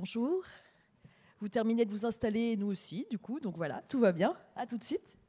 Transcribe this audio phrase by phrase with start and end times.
[0.00, 0.42] bonjour.
[1.40, 4.34] Vous terminez de vous installer, nous aussi, du coup, donc voilà, tout va bien.
[4.56, 5.19] À tout de suite.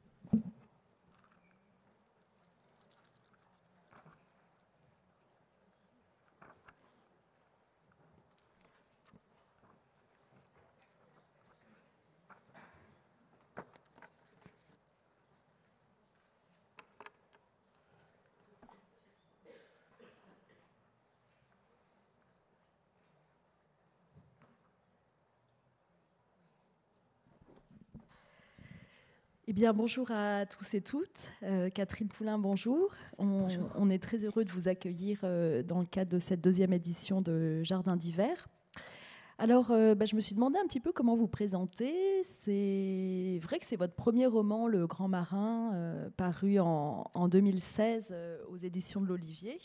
[29.52, 31.28] Eh bien, bonjour à tous et toutes.
[31.42, 32.88] Euh, Catherine Poulain, bonjour.
[33.18, 37.20] On, est très heureux de vous accueillir euh, dans le cadre de cette deuxième édition
[37.20, 38.48] de Jardin d'hiver.
[39.36, 41.92] Alors, euh, bah, je me suis demandé un petit peu comment vous présenter.
[42.40, 48.14] C'est vrai que c'est votre premier roman, Le Grand Marin, paru en, en 2016
[48.48, 49.58] aux éditions de l'Olivier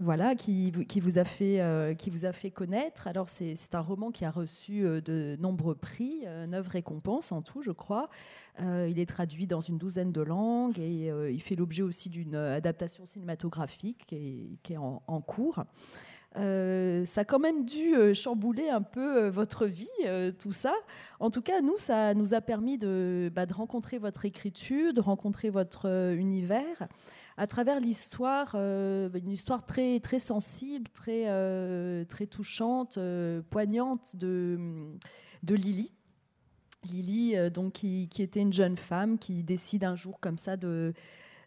[0.00, 3.06] voilà, qui, vous a fait, euh, qui vous a fait connaître.
[3.06, 7.42] Alors, c'est un roman qui a reçu euh, de nombreux prix, euh, neuf récompenses en
[7.42, 8.08] tout, je crois.
[8.58, 13.06] il est traduit dans une douzaine de langues et il fait l'objet aussi d'une adaptation
[13.06, 15.64] cinématographique qui est, en, cours.
[16.34, 19.88] ça a quand même dû chambouler un peu votre vie,
[20.38, 20.74] tout ça.
[21.20, 25.00] En tout cas, nous, ça nous a permis de, bah, de rencontrer votre écriture, de
[25.00, 26.88] rencontrer votre univers
[27.40, 34.14] à travers l'histoire, euh, une histoire très, très sensible, très, euh, très touchante, euh, poignante
[34.14, 34.58] de,
[35.42, 35.90] de Lily.
[36.84, 40.92] Lily, donc, qui, était une jeune femme qui décide un jour comme ça de,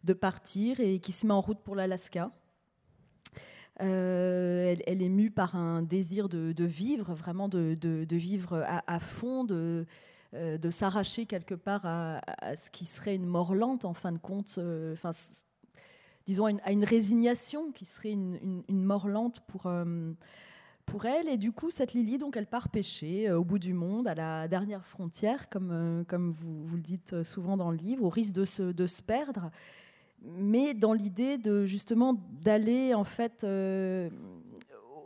[0.03, 2.31] de partir et qui se met en route pour l'Alaska.
[3.77, 9.85] elle, est mue par un désir de, vivre, vraiment de, de vivre à, fond, de,
[10.33, 14.19] de s'arracher quelque part à, à, ce qui serait une mort lente en fin de
[14.19, 14.57] compte.
[16.25, 20.13] Disons, à une, résignation qui serait une, mort lente pour, euh,
[20.85, 21.27] pour elle.
[21.27, 24.15] Et du coup, cette Lily, donc, elle part pêcher euh, au bout du monde, à
[24.15, 28.09] la dernière frontière, comme, euh, comme vous, vous, le dites souvent dans le livre, au
[28.09, 29.51] risque de se, de se perdre,
[30.21, 33.45] mais dans l'idée de justement d'aller en fait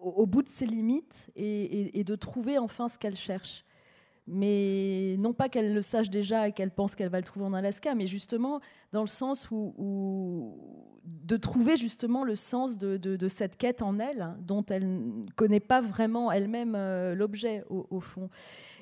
[0.02, 3.66] au, bout de ses limites et de trouver enfin ce qu'elle cherche
[4.28, 7.54] mais non pas qu'elle le sache déjà et qu'elle pense qu'elle va le trouver en
[7.54, 8.60] Alaska, mais justement
[8.92, 14.38] dans le sens où, de trouver justement le sens de, cette quête en elle, hein,
[14.42, 18.30] dont elle ne connaît pas vraiment elle-même euh, l'objet au, fond.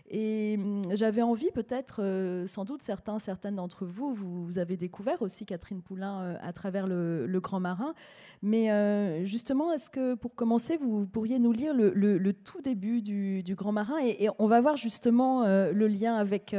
[0.09, 5.21] Et hum, j'avais envie, peut-être, euh, sans doute certains, certaines d'entre vous, vous, avez découvert
[5.21, 7.93] aussi Catherine Poulain euh, à travers le, Grand Marin.
[8.41, 13.71] Mais justement, est-ce que pour commencer, vous pourriez nous lire le, tout début du, Grand
[13.71, 16.55] Marin et, on va voir justement le lien avec,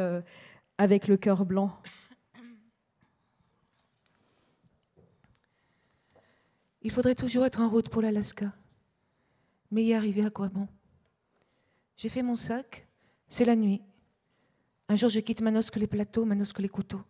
[0.78, 1.70] avec le cœur blanc?
[6.86, 8.52] Il faudrait toujours être en route pour l'Alaska.
[9.72, 10.68] Mais y arriver à quoi bon?
[11.96, 12.86] J'ai fait mon sac,
[13.26, 13.82] c'est la nuit.
[14.88, 17.02] Un jour, je quitte Manosque les plateaux, Manosque les couteaux.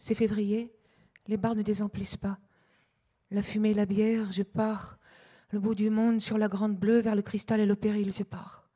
[0.00, 0.70] C'est février,
[1.28, 2.40] les bars ne désemplissent pas.
[3.30, 4.98] La fumée, la bière, je pars.
[5.48, 8.22] Le bout du monde, sur la grande bleue, vers le cristal et le péril, je
[8.22, 8.68] pars.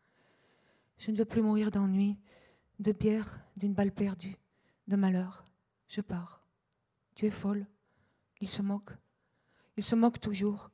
[0.96, 2.16] Je ne veux plus mourir d'ennui,
[2.78, 4.38] de bière, d'une balle perdue,
[4.88, 5.44] de malheur.
[5.86, 6.46] Je pars.
[7.14, 7.66] Tu es folle.
[8.40, 8.92] Il se moque.
[9.76, 10.70] Il se moque toujours.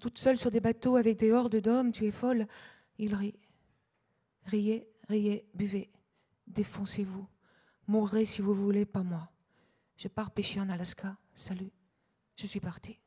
[0.00, 2.46] Toute seule sur des bateaux avec des hordes d'hommes, tu es folle.
[2.98, 3.38] Il rit.
[4.46, 5.90] Riez, riez, buvez,
[6.48, 7.26] défoncez-vous,
[7.86, 9.30] mourrez si vous voulez, pas moi.
[9.96, 11.16] Je pars pêcher en Alaska.
[11.34, 11.70] Salut,
[12.36, 12.98] je suis partie.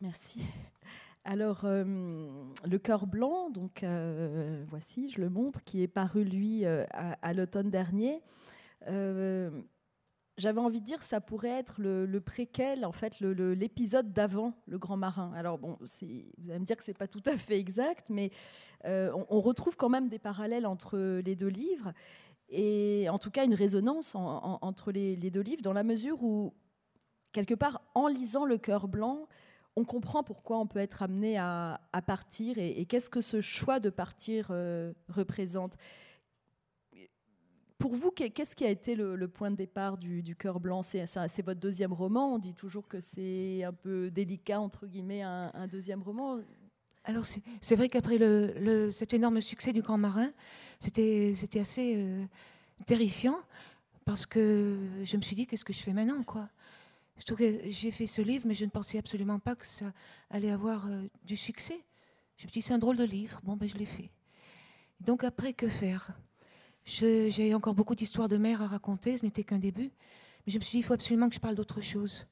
[0.00, 0.44] Merci.
[1.24, 1.84] Alors, euh,
[2.64, 7.32] Le cœur blanc, donc euh, voici, je le montre, qui est paru, lui, euh, à,
[7.32, 8.22] l'automne dernier
[10.42, 14.96] j'avais envie de dire ça pourrait être le, préquel, en fait, l'épisode d'avant Le Grand
[14.96, 15.32] Marin.
[15.34, 18.32] Alors bon, vous allez me dire que c'est pas tout à fait exact, mais
[18.84, 21.92] euh, on, retrouve quand même des parallèles entre les deux livres
[22.48, 26.52] et en tout cas une résonance entre les, deux livres dans la mesure où
[27.30, 29.28] quelque part, en lisant Le Cœur blanc,
[29.76, 33.90] on comprend pourquoi on peut être amené à, partir et, qu'est-ce que ce choix de
[33.90, 35.76] partir euh, représente
[37.82, 40.82] pour vous, qu'est-ce qui a été le, point de départ du, Cœur Blanc?
[40.82, 42.32] C'est votre deuxième roman.
[42.32, 46.38] On dit toujours que c'est un peu délicat, entre guillemets, un, deuxième roman.
[47.02, 47.24] Alors,
[47.60, 48.20] c'est vrai qu'après
[48.92, 50.30] cet énorme succès du Grand Marin,
[50.78, 52.24] c'était assez euh,
[52.86, 53.38] terrifiant
[54.04, 56.48] parce que je me suis dit, qu'est-ce que je fais maintenant quoi?
[57.16, 59.92] Surtout que j'ai fait ce livre, mais je ne pensais absolument pas que ça
[60.30, 61.80] allait avoir euh, du succès.
[62.36, 63.40] Je me suis dit, c'est un drôle de livre.
[63.42, 64.10] Bon, ben, je l'ai fait.
[65.00, 66.12] Donc, après, que faire?
[66.84, 69.90] J'ai encore beaucoup d'histoires de mère à raconter, ce n'était qu'un début.
[70.46, 72.26] Mais je me suis dit, il faut absolument que je parle d'autre chose,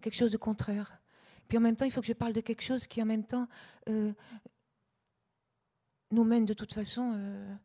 [0.00, 1.00] quelque chose de contraire.
[1.48, 3.24] Puis en même temps, il faut que je parle de quelque chose qui, en même
[3.24, 3.48] temps,
[3.88, 4.12] euh,
[6.10, 7.58] nous mène de toute façon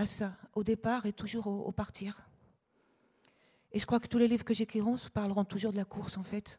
[0.00, 2.22] à ça, au départ et toujours au, partir.
[3.72, 6.22] Et je crois que tous les livres que j'écriront parleront toujours de la course, en
[6.22, 6.58] fait.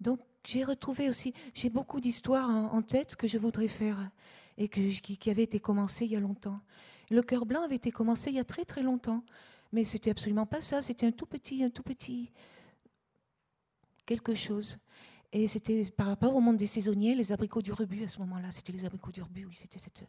[0.00, 4.10] Donc, j'ai retrouvé aussi, j'ai beaucoup d'histoires en, tête que je voudrais faire
[4.58, 6.60] et qui, avaient été commencées il y a longtemps.
[7.10, 9.24] Le cœur blanc avait été commencé il y a très très longtemps,
[9.72, 10.82] mais c'était absolument pas ça.
[10.82, 12.32] C'était un tout petit, un tout petit
[14.04, 14.76] quelque chose.
[15.32, 18.50] Et c'était par rapport au monde des saisonniers, les abricots du rebut à ce moment-là.
[18.50, 20.02] C'était les abricots du rebut, oui, c'était cette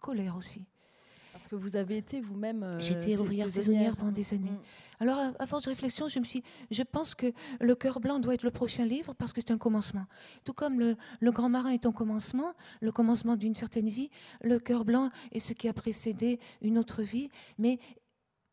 [0.00, 0.64] colère aussi.
[1.34, 2.62] Parce que vous avez été vous-même.
[2.62, 4.52] Euh, été ouvrière saisonnière pendant des années.
[4.52, 5.00] Mm.
[5.00, 8.34] Alors, à, force de réflexion, je me suis, je pense que le cœur blanc doit
[8.34, 10.06] être le prochain livre parce que c'est un commencement.
[10.44, 14.10] Tout comme le, le, Grand Marin est un commencement, le commencement d'une certaine vie,
[14.42, 17.28] le cœur blanc est ce qui a précédé une autre vie,
[17.58, 17.80] mais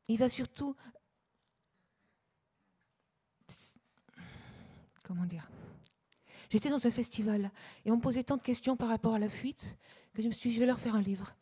[0.07, 0.75] il va surtout.
[5.03, 5.47] Comment dire?
[6.49, 7.51] J'étais dans un festival
[7.85, 9.77] et on me posait tant de questions par rapport à la fuite
[10.15, 11.35] que je me suis dit, je vais leur faire un livre.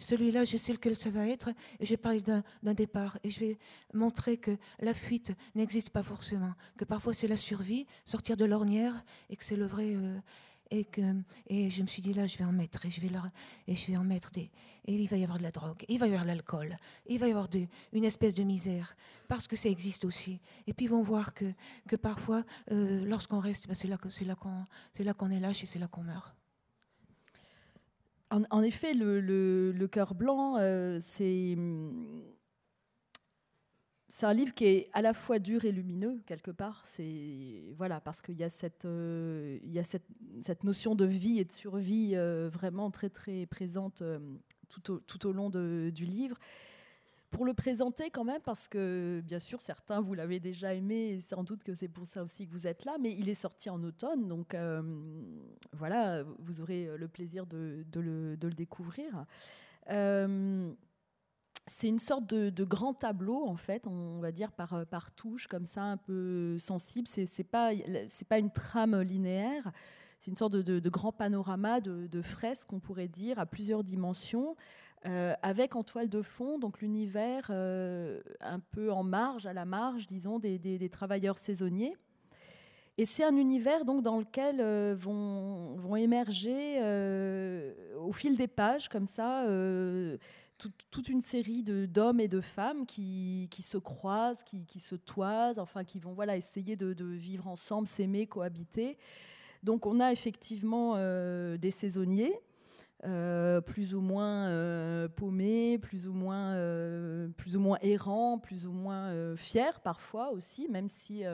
[0.00, 3.40] Celui-là, je sais lequel ça va être, et je vais parler d'un départ, et je
[3.40, 3.58] vais
[3.94, 9.04] montrer que la fuite n'existe pas forcément, que parfois c'est la survie, sortir de l'ornière,
[9.28, 9.94] et que c'est le vrai.
[9.94, 10.18] Euh,
[10.72, 11.00] et, que,
[11.48, 13.28] et je me suis dit là, je vais en mettre, et je vais, leur,
[13.66, 14.50] et je vais en mettre des.
[14.86, 16.76] Et il va y avoir de la drogue, il va y avoir de l'alcool,
[17.06, 17.48] il va y avoir
[17.92, 18.96] une espèce de misère,
[19.28, 20.40] parce que ça existe aussi.
[20.66, 21.52] Et puis ils vont voir que,
[21.88, 24.66] que parfois, euh, lorsqu'on reste, ben, c'est là qu'on
[25.00, 26.39] là qu'on est lâche et c'est là qu'on meurt.
[28.30, 31.56] En, effet, le, cœur blanc, euh, c'est
[34.08, 36.84] c'est un livre qui est à la fois dur et lumineux quelque part.
[36.86, 39.58] C'est voilà parce qu'il y a cette euh,
[40.62, 44.02] notion de vie et de survie euh, vraiment très très présente
[44.68, 46.38] tout, au, long du livre
[47.30, 51.44] pour le présenter quand même, parce que bien sûr certains vous l'avez déjà aimé, sans
[51.44, 53.82] doute que c'est pour ça aussi que vous êtes là, mais il est sorti en
[53.82, 54.82] automne, donc euh,
[55.72, 59.24] voilà, vous aurez le plaisir de, le, découvrir.
[59.90, 60.72] Euh,
[61.66, 65.66] c'est une sorte de, grand tableau, en fait, on va dire par, par touche, comme
[65.66, 67.06] ça, un peu sensible.
[67.06, 67.70] C'est n'est pas,
[68.28, 69.70] pas une trame linéaire,
[70.20, 74.56] c'est une sorte de, grand panorama de, de fresques, on pourrait dire, à plusieurs dimensions.
[75.06, 79.64] Euh, avec en toile de fond donc l'univers euh, un peu en marge, à la
[79.64, 81.96] marge, disons, des, travailleurs saisonniers.
[82.98, 86.78] Et c'est un univers donc dans lequel euh, vont, vont, émerger
[87.98, 89.46] au fil des pages, comme ça,
[90.90, 95.58] toute une série d'hommes et de femmes qui, qui se croisent, qui, qui, se toisent,
[95.58, 98.98] enfin qui vont voilà, essayer de vivre ensemble, s'aimer, cohabiter.
[99.62, 100.96] Donc on a effectivement
[101.56, 102.38] des saisonniers,
[103.04, 108.66] euh, plus ou moins euh, paumés, plus ou moins, euh, plus ou moins errants, plus
[108.66, 111.24] ou moins fiers parfois aussi, même si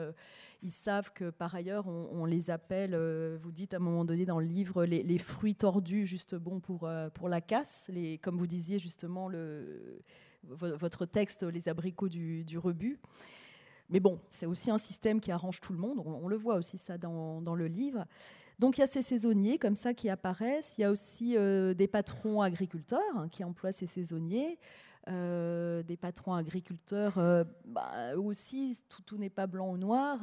[0.63, 2.95] ils savent que par ailleurs on, les appelle,
[3.41, 6.89] vous dites à un moment donné dans le livre, les, fruits tordus, juste bon pour,
[7.13, 7.91] pour la casse,
[8.21, 10.01] comme vous disiez justement le,
[10.43, 12.99] votre texte, les abricots du, du rebut.
[13.89, 16.55] Mais bon, c'est aussi un système qui arrange tout le monde, on, on le voit
[16.55, 18.05] aussi ça dans, dans le livre.
[18.59, 20.77] Donc il y a ces saisonniers comme ça qui apparaissent.
[20.77, 24.57] Il y a aussi euh, des patrons agriculteurs hein, qui emploient ces saisonniers.
[25.09, 30.19] Euh, des patrons agriculteurs, euh, bah, aussi, tout, n'est pas blanc ou noir,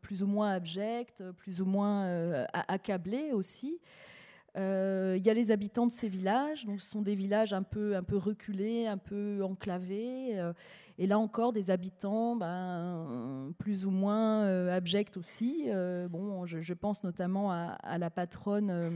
[0.00, 3.78] plus ou moins abject, plus ou moins accablés aussi.
[4.56, 7.96] Il y a les habitants de ces villages, donc ce sont des villages un peu,
[7.96, 10.36] un peu reculés, un peu enclavés.
[10.98, 15.64] Et là encore, des habitants ben, plus ou moins euh, abjects aussi.
[15.68, 18.90] Euh, bon, je, pense notamment à, la patronne euh,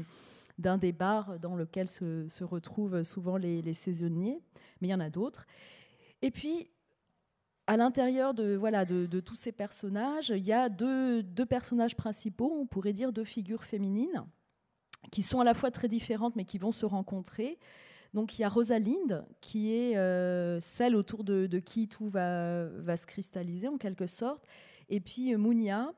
[0.58, 4.40] d'un des bars dans lequel se, retrouvent souvent les, saisonniers,
[4.80, 5.46] mais il y en a d'autres.
[6.22, 6.68] Et puis,
[7.68, 12.52] à l'intérieur de, voilà, de, tous ces personnages, il y a deux, deux, personnages principaux,
[12.52, 14.26] on pourrait dire deux figures féminines,
[15.10, 17.58] qui sont à la fois très différentes, mais qui vont se rencontrer.
[18.14, 23.06] Donc il y a Rosalinde, qui est euh, celle autour de, qui tout va, se
[23.06, 24.44] cristalliser en quelque sorte.
[24.90, 25.92] Et puis euh, Mounia.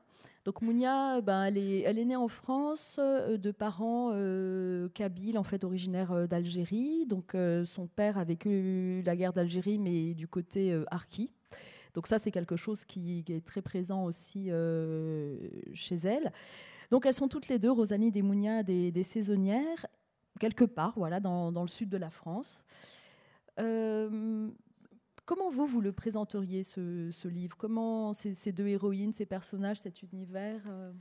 [0.45, 4.11] Donc Mounia, ben, elle, est, née en France euh, de parents
[4.93, 7.05] kabyles, en fait originaires d'Algérie.
[7.05, 7.35] Donc
[7.65, 11.33] son père a vécu la guerre d'Algérie, mais du côté harki.
[11.95, 14.49] Donc ça, c'est quelque chose qui, est très présent aussi
[15.73, 16.31] chez elle.
[16.95, 19.85] Donc elles sont toutes les deux, Rosalinde et Mounia, des, des saisonnières
[20.39, 22.63] quelque part, voilà, dans, le sud de la France.
[23.59, 24.49] Euh,
[25.25, 27.57] comment vous, vous le présenteriez, ce, livre?
[27.57, 30.93] Comment ces, deux héroïnes, ces personnages, cet univers euh?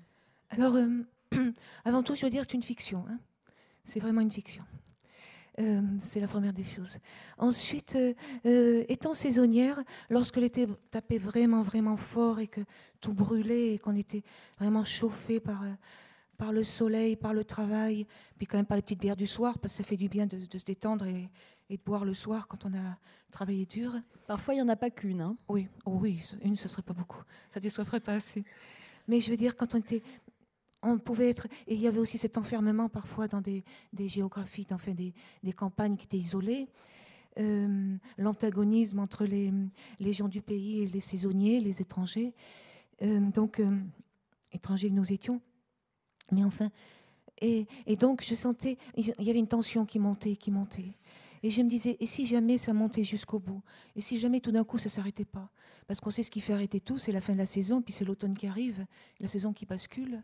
[0.50, 1.04] Alors, euh,
[1.84, 3.04] avant tout, je veux dire, c'est une fiction.
[3.08, 3.20] Hein.
[3.84, 4.64] c'est vraiment une fiction.
[6.00, 6.98] C'est la première des choses.
[7.38, 7.96] Ensuite,
[8.44, 12.60] étant saisonnière, lorsque l'été tapait vraiment, vraiment fort et que
[13.00, 14.22] tout brûlait et qu'on était
[14.58, 15.62] vraiment chauffé par,
[16.36, 18.06] par le soleil, par le travail,
[18.36, 20.26] puis quand même par les petites bières du soir, parce que ça fait du bien
[20.26, 21.28] de, se détendre et,
[21.70, 22.96] de boire le soir quand on a
[23.30, 23.92] travaillé dur.
[24.26, 25.20] Parfois, il n'y en a pas qu'une.
[25.20, 25.36] Hein.
[25.48, 27.22] Oui, oh oui, une, ce serait pas beaucoup.
[27.50, 28.44] Ça déçoiverait pas assez.
[29.08, 30.02] Mais je veux dire, quand on était.
[30.86, 31.46] On pouvait être.
[31.66, 33.64] Et il y avait aussi cet enfermement parfois dans des,
[33.98, 35.12] géographies, enfin des,
[35.42, 36.68] des campagnes qui étaient isolées.
[37.38, 39.52] Euh, l'antagonisme entre les,
[39.98, 42.32] les, gens du pays et les saisonniers, les étrangers.
[43.02, 43.76] Euh, donc, euh,
[44.52, 45.40] étrangers que nous étions.
[46.30, 46.70] Mais enfin,
[47.40, 47.66] et,
[47.98, 50.96] donc je sentais, il y avait une tension qui montait, qui montait.
[51.42, 53.60] Et je me disais, et si jamais ça montait jusqu'au bout?
[53.96, 55.50] Et si jamais tout d'un coup ça s'arrêtait pas?
[55.86, 57.92] Parce qu'on sait ce qui fait arrêter tout, c'est la fin de la saison, puis
[57.92, 58.86] c'est l'automne qui arrive,
[59.20, 60.22] la saison qui bascule.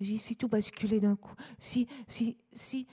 [0.00, 2.86] J'ai dit, si tout basculait d'un coup, si, si, si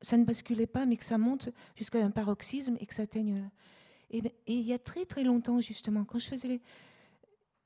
[0.00, 3.50] ça ne basculait pas, mais que ça monte jusqu'à un paroxysme et que ça atteigne.
[4.10, 6.60] Et, il y a très très longtemps, justement, quand je faisais les...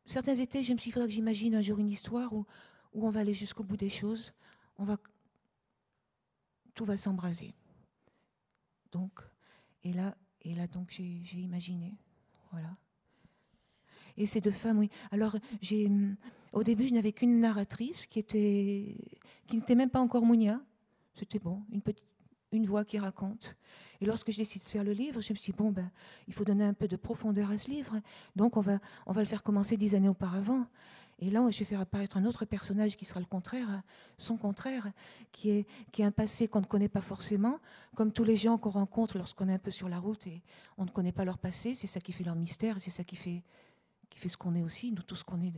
[0.07, 2.47] certains étés, je me suis dit, faudrait que j'imagine un jour une histoire où,
[2.93, 4.33] où on va aller jusqu'au bout des choses,
[4.79, 4.97] on va,
[6.75, 7.55] tout va s'embraser.
[8.91, 9.21] Donc,
[9.85, 11.95] et là, et là donc j'ai imaginé,
[12.51, 12.77] voilà.
[14.17, 14.91] Et ces deux femmes, oui.
[15.11, 15.91] Alors, j'ai,
[16.53, 18.97] au début, je n'avais qu'une narratrice qui était,
[19.47, 20.61] qui n'était même pas encore Mounia.
[21.15, 21.63] C'était bon,
[22.53, 23.57] une voix qui raconte.
[24.01, 25.91] Et lorsque j'ai décidé de faire le livre, je me suis dit, bon, ben,
[26.27, 28.01] il faut donner un peu de profondeur à ce livre.
[28.35, 30.67] Donc, on va, on va le faire commencer dix années auparavant.
[31.19, 33.83] Et là, je vais faire apparaître un autre personnage qui sera le contraire,
[34.17, 34.91] son contraire,
[35.33, 37.61] qui est, qui est un passé qu'on ne connaît pas forcément,
[37.95, 40.43] comme tous les gens qu'on rencontre lorsqu'on est un peu sur la route et
[40.79, 41.75] on ne connaît pas leur passé.
[41.75, 43.43] C'est ça qui fait leur mystère, c'est ça qui fait,
[44.09, 45.53] qui fait ce qu'on est aussi, nous tous qu'on est,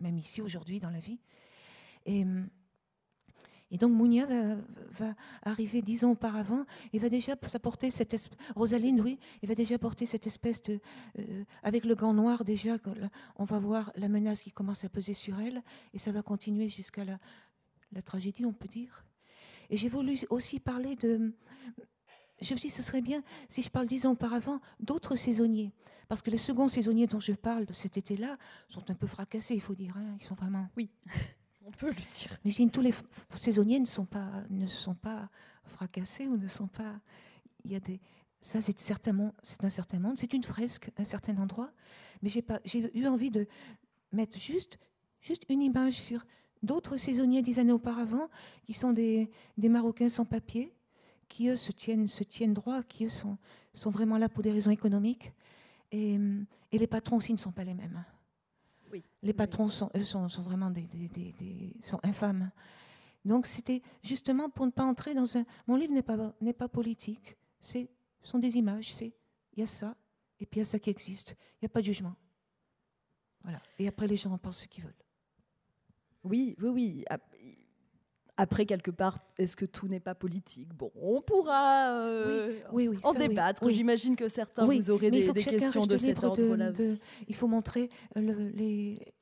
[0.00, 1.18] même ici aujourd'hui dans la vie.
[2.06, 2.24] Et,
[3.70, 4.26] et donc Mounia
[4.92, 9.54] va, arriver dix ans auparavant et va déjà s'apporter cette espèce, Rosaline, oui, il va
[9.54, 10.80] déjà porter cette espèce de,
[11.18, 12.78] euh, avec le gant noir déjà,
[13.36, 15.62] on va voir la menace qui commence à peser sur elle
[15.92, 17.18] et ça va continuer jusqu'à la,
[17.92, 19.04] la tragédie, on peut dire.
[19.70, 21.34] Et j'ai voulu aussi parler de,
[22.40, 25.72] je me dis, ce serait bien si je parle dix ans auparavant d'autres saisonniers.
[26.08, 29.54] Parce que les seconds saisonniers dont je parle de cet été-là sont un peu fracassés,
[29.54, 29.94] il faut dire.
[29.96, 30.16] Hein.
[30.20, 30.68] Ils sont vraiment.
[30.76, 30.90] Oui.
[31.66, 32.38] On peut le dire.
[32.44, 32.94] Mais tous les
[33.34, 35.28] saisonniers ne sont pas, ne sont pas
[35.64, 36.98] fracassés ou ne sont pas.
[37.64, 38.00] Il y a des.
[38.40, 40.16] Ça, c'est certainement, c'est un certain monde.
[40.16, 41.70] C'est une fresque, un certain endroit.
[42.22, 43.46] Mais j'ai pas, j'ai eu envie de
[44.12, 44.78] mettre juste,
[45.20, 46.24] juste une image sur
[46.62, 48.30] d'autres saisonniers dix années auparavant,
[48.64, 50.72] qui sont des, des Marocains sans papier,
[51.28, 53.38] qui eux se tiennent, se tiennent droit, qui eux sont,
[53.74, 55.32] sont vraiment là pour des raisons économiques.
[55.90, 56.18] Et,
[56.72, 58.04] et les patrons aussi ne sont pas les mêmes.
[59.22, 60.88] Les patrons, sont, eux, sont, vraiment des,
[61.82, 62.50] sont infâmes.
[63.24, 65.44] Donc c'était justement pour ne pas entrer dans un...
[65.66, 67.86] Mon livre n'est pas, n'est pas politique, ce
[68.22, 69.12] sont des images, c'est
[69.54, 69.96] il y a ça,
[70.38, 71.34] et puis il y a ça qui existe.
[71.54, 72.14] Il n'y a pas de jugement.
[73.42, 73.60] Voilà.
[73.78, 75.04] Et après, les gens en pensent ce qu'ils veulent.
[76.22, 77.04] Oui, oui, oui.
[78.40, 80.72] Après, quelque part, est-ce que tout n'est pas politique?
[80.72, 82.54] Bon, on pourra euh,
[83.02, 83.68] en débattre.
[83.68, 86.70] J'imagine que certains, vous aurez des, questions de cet ordre-là.
[87.26, 89.12] il faut montrer le, les,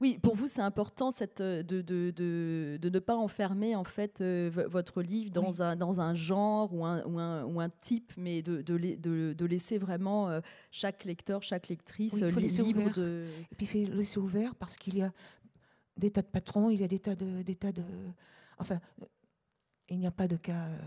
[0.00, 4.20] oui, pour vous, c'est important cette, de, de, de, de, ne pas enfermer en fait
[4.20, 8.12] euh, votre livre dans, un, dans un genre ou un, ou un, ou un type,
[8.16, 13.26] mais de, de, laisser vraiment euh, chaque lecteur, chaque lectrice oui, libre de.
[13.50, 15.12] Et puis il faut laisser ouvert parce qu'il y a
[15.98, 17.82] des tas de patrons, il y a des tas de, des tas de
[18.58, 18.80] enfin,
[19.88, 20.66] il n'y a pas de cas.
[20.66, 20.78] Euh,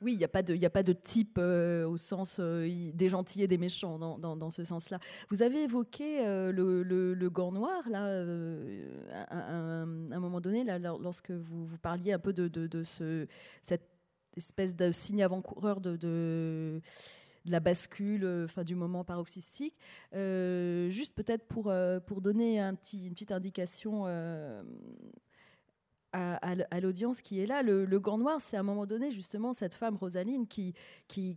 [0.00, 3.08] oui, il n'y a, pas de, a pas de type euh, au sens euh, des
[3.08, 4.98] gentils et des méchants dans, dans, ce sens-là.
[5.30, 8.06] Vous avez évoqué le, le, gant noir, là,
[9.28, 13.28] à, un, moment donné, là, lorsque vous, vous parliez un peu de, de, ce,
[13.62, 13.88] cette
[14.36, 16.80] espèce de signe avant-coureur de
[17.44, 19.76] la bascule, euh, enfin du moment paroxystique.
[20.14, 24.04] Euh, juste peut-être pour, euh, pour donner un petit, une petite indication
[26.12, 27.62] à, l'audience qui est là.
[27.62, 30.74] Le, gant noir, c'est à un moment donné justement cette femme Rosaline qui,
[31.08, 31.34] qui,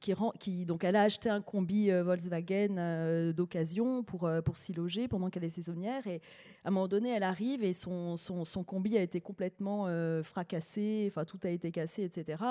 [0.65, 5.07] donc elle a acheté un combi euh, Volkswagen euh, d'occasion pour, euh, pour s'y loger
[5.07, 6.21] pendant qu'elle est saisonnière et
[6.63, 9.87] à un moment donné elle arrive et son, son, son combi a été complètement
[10.23, 12.43] fracassé, enfin tout a été cassé, etc.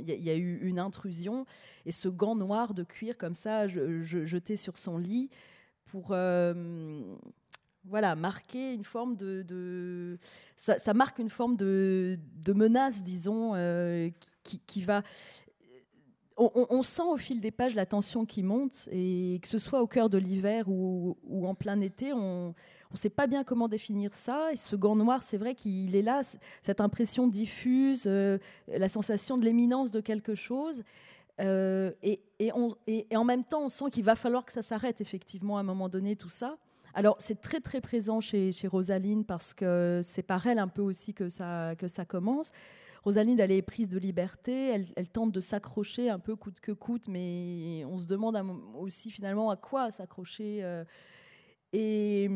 [0.00, 1.46] Il y, a eu une intrusion
[1.86, 5.30] et ce gant noir de cuir comme ça jeté sur son lit
[5.86, 6.14] pour
[7.88, 10.18] voilà, marquer une forme de,
[10.56, 12.18] ça, marque une forme de,
[12.48, 14.10] menace, disons, euh,
[14.42, 15.02] qui, va.
[16.36, 19.88] On, sent au fil des pages la tension qui monte et que ce soit au
[19.88, 22.54] cœur de l'hiver ou, en plein été, on
[22.90, 24.52] ne sait pas bien comment définir ça.
[24.52, 26.20] Et ce gant noir, c'est vrai qu'il est là,
[26.62, 30.84] cette impression diffuse, euh, la sensation de l'éminence de quelque chose.
[31.40, 35.56] Euh, et, et, en même temps, on sent qu'il va falloir que ça s'arrête effectivement
[35.56, 36.56] à un moment donné, tout ça
[36.98, 41.14] Alors c'est très très présent chez, Rosaline parce que c'est par elle un peu aussi
[41.14, 41.76] que ça,
[42.08, 42.50] commence.
[43.04, 47.06] Rosaline, elle est prise de liberté, elle, tente de s'accrocher un peu coûte que coûte,
[47.06, 48.36] mais on se demande
[48.76, 50.58] aussi finalement à quoi s'accrocher.
[50.64, 50.82] Euh.
[51.72, 52.28] et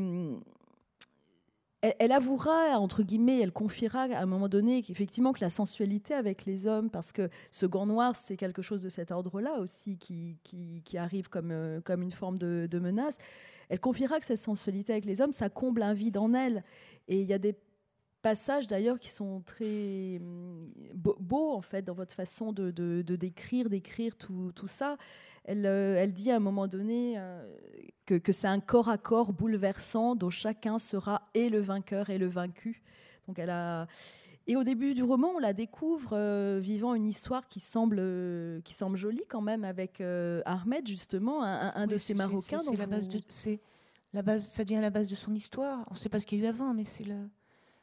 [1.83, 6.45] elle, avouera, entre guillemets, elle confiera à un moment donné qu'effectivement que la sensualité avec
[6.45, 10.39] les hommes, parce que ce gant noir, c'est quelque chose de cet ordre-là aussi qui,
[10.45, 13.19] qui, arrive comme, euh, comme une forme de, de menace,
[13.69, 16.63] elle confiera que cette sensualité avec les hommes, ça comble un vide en elle.
[17.09, 17.57] Et il y a des
[18.23, 23.69] passages d'ailleurs qui sont très hum, beaux en fait dans votre façon de, de, décrire,
[23.69, 24.97] d'écrire tout, tout, ça.
[25.45, 27.45] Elle, euh, elle, dit à un moment donné euh,
[28.07, 32.19] que, que c'est un corps à corps bouleversant dont chacun sera et le vainqueur et
[32.19, 32.83] le vaincu.
[33.27, 33.87] Donc elle a
[34.49, 38.03] et au début du roman, on la découvre euh, vivant une histoire qui semble,
[38.65, 42.59] qui semble jolie quand même avec Ahmed justement, un, de ces Marocains.
[42.59, 43.21] C'est la base de,
[44.13, 45.87] la base, ça devient la base de son histoire.
[45.91, 47.05] On ne sait pas ce qu'il y a eu avant, mais c'est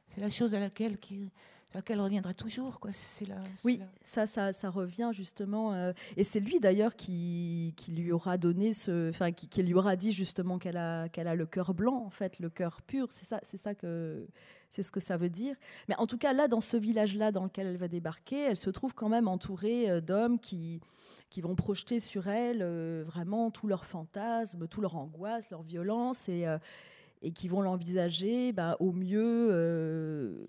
[0.10, 1.32] c'est la chose à laquelle, qui,
[1.74, 2.80] laquelle reviendra toujours.
[2.80, 2.92] Quoi.
[2.94, 5.74] C'est la, oui, Ça, ça, ça, revient justement.
[5.74, 9.74] Euh, et c'est lui d'ailleurs qui, qui, lui aura donné ce, enfin, qui, qui, lui
[9.74, 13.08] aura dit justement qu'elle a, qu'elle a le cœur blanc, en fait, le cœur pur.
[13.12, 14.28] C'est ça, c'est ça que,
[14.70, 15.56] c'est ce que ça veut dire.
[15.88, 18.70] Mais en tout cas, là, dans ce village-là dans lequel elle va débarquer, elle se
[18.70, 20.82] trouve quand même entourée euh, d'hommes qui
[21.32, 26.28] qui vont projeter sur elle euh, vraiment tous leurs fantasmes, tous leurs angoisses, leurs violences
[26.28, 26.48] et
[27.22, 30.46] et qui vont l'envisager bah, au mieux, euh,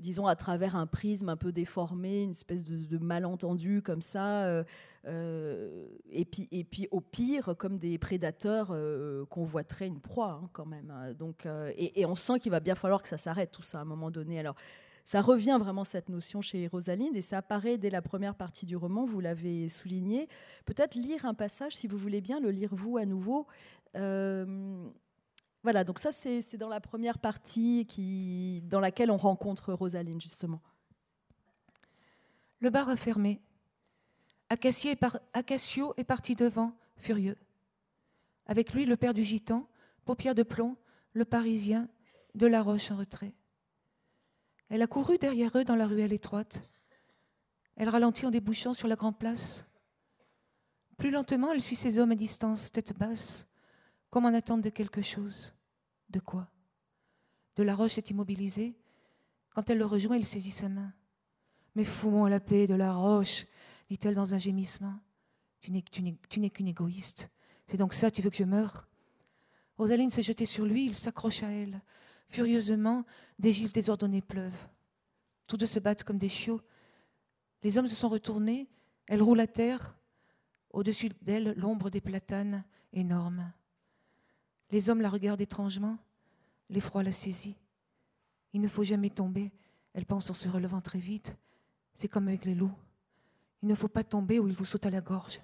[0.00, 4.64] disons, à travers un prisme un peu déformé, une espèce de, malentendu comme ça, euh,
[5.06, 8.74] euh, et, puis, et puis au pire, comme des prédateurs
[9.28, 10.90] convoiteraient une proie hein, quand même.
[10.90, 11.12] Hein.
[11.14, 13.86] Donc, et, on sent qu'il va bien falloir que ça s'arrête tout ça à un
[13.86, 14.38] moment donné.
[14.38, 14.56] Alors,
[15.04, 18.76] ça revient vraiment cette notion chez Rosaline et ça apparaît dès la première partie du
[18.76, 20.28] roman, vous l'avez souligné.
[20.66, 23.46] Peut-être lire un passage, si vous voulez bien le lire vous à nouveau.
[25.62, 30.60] Voilà, donc ça c'est dans la première partie qui, dans laquelle on rencontre Rosaline justement.
[32.60, 33.40] Le bar refermé.
[34.50, 37.36] Acacio est parti devant, furieux.
[38.46, 39.68] Avec lui, le père du gitan,
[40.04, 40.76] paupières de plomb,
[41.12, 41.88] le parisien,
[42.34, 43.34] de la roche en retrait.
[44.70, 46.68] Elle a couru derrière eux dans la ruelle étroite.
[47.76, 49.64] Elle ralentit en débouchant sur la grande place.
[50.96, 53.46] Plus lentement, elle suit ses hommes à distance, tête basse,
[54.10, 55.54] comme en attente de quelque chose.
[56.10, 56.48] De quoi?
[57.56, 58.76] De la roche est immobilisée.
[59.50, 60.92] Quand elle le rejoint, il saisit sa main.
[61.74, 63.46] Mais fous-moi la paix de la roche,
[63.90, 64.98] dit-elle dans un gémissement.
[65.60, 67.30] Tu n'es qu'une égoïste.
[67.66, 68.88] C'est donc ça, tu veux que je meure?
[69.76, 71.82] Rosaline s'est jetée sur lui, il s'accroche à elle.
[72.28, 73.04] Furieusement,
[73.38, 74.68] des gifles désordonnées pleuvent.
[75.46, 76.60] Tous deux se battent comme des chiots.
[77.62, 78.68] Les hommes se sont retournés,
[79.06, 79.96] elle roule à terre.
[80.70, 83.52] Au-dessus d'elle, l'ombre des platanes énormes.
[84.70, 85.98] Les hommes la regardent étrangement.
[86.70, 87.56] L'effroi la saisit.
[88.52, 89.52] Il ne faut jamais tomber.
[89.94, 91.36] Elle pense en se relevant très vite.
[91.94, 92.74] C'est comme avec les loups.
[93.62, 95.40] Il ne faut pas tomber ou il vous saute à la gorge.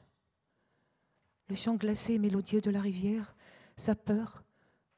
[1.49, 3.35] Le chant glacé et mélodieux de la rivière,
[3.77, 4.45] sa peur,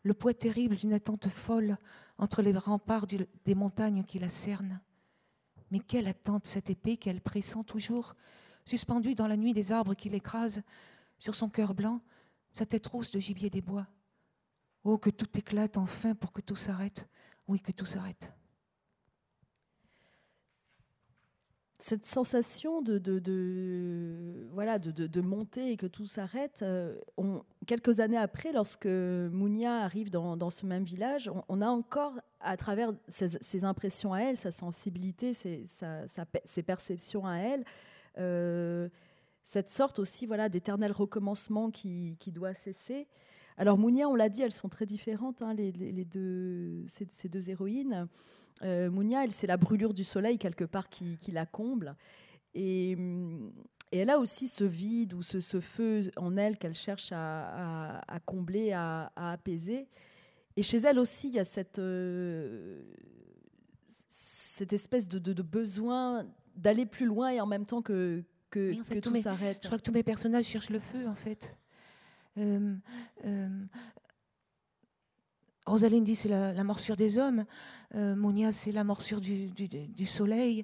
[0.02, 1.78] le poids terrible d'une attente folle
[2.18, 4.80] entre les remparts des montagnes qui la cernent.
[5.70, 8.14] Mais quelle attente cette épée qu'elle pressent toujours,
[8.64, 10.62] suspendue dans la nuit des arbres qui l'écrasent,
[11.18, 12.00] sur son cœur blanc,
[12.52, 13.86] sa tête rousse de gibier des bois.
[14.88, 17.08] Oh, que tout éclate enfin pour que tout s'arrête.
[17.48, 18.32] Oui, que tout s'arrête.
[21.80, 26.94] Cette sensation de, de, voilà, de, monter et que tout s'arrête, euh,
[27.66, 32.92] quelques années après, lorsque Mounia arrive dans, ce même village, on, a encore, à travers
[33.08, 35.66] ses, impressions à elle, sa sensibilité, ses,
[36.44, 37.64] ses perceptions à elle,
[38.18, 38.88] euh,
[39.42, 43.08] cette sorte aussi voilà, d'éternel recommencement qui, qui doit cesser.
[43.58, 45.72] Alors Mounia, on l'a dit, elles sont très différentes, hein, les,
[46.04, 48.08] deux, ces, deux héroïnes.
[48.62, 51.96] Euh, Mounia, elle, c'est la brûlure du soleil quelque part qui, la comble.
[52.54, 52.96] Et,
[53.92, 59.10] elle a aussi ce vide ou ce, feu en elle qu'elle cherche à, combler, à,
[59.16, 59.86] apaiser.
[60.56, 62.82] Et chez elle aussi, il y a cette, euh,
[64.08, 69.60] cette espèce de, besoin d'aller plus loin et en même temps que, que, tout s'arrête.
[69.62, 71.56] Je crois que tous mes personnages cherchent le feu, en fait.
[72.38, 72.76] Euh,
[73.24, 73.64] euh,
[75.66, 77.44] Rosaline dit c'est la, morsure des hommes,
[77.94, 80.62] euh, Monia c'est la morsure du, soleil,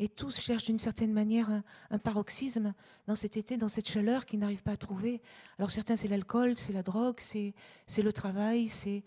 [0.00, 2.74] et tous cherchent d'une certaine manière un, paroxysme
[3.06, 5.20] dans cet été, dans cette chaleur qu'ils n'arrivent pas à trouver.
[5.58, 7.54] Alors certains c'est l'alcool, c'est la drogue, c'est
[8.02, 9.04] le travail, c'est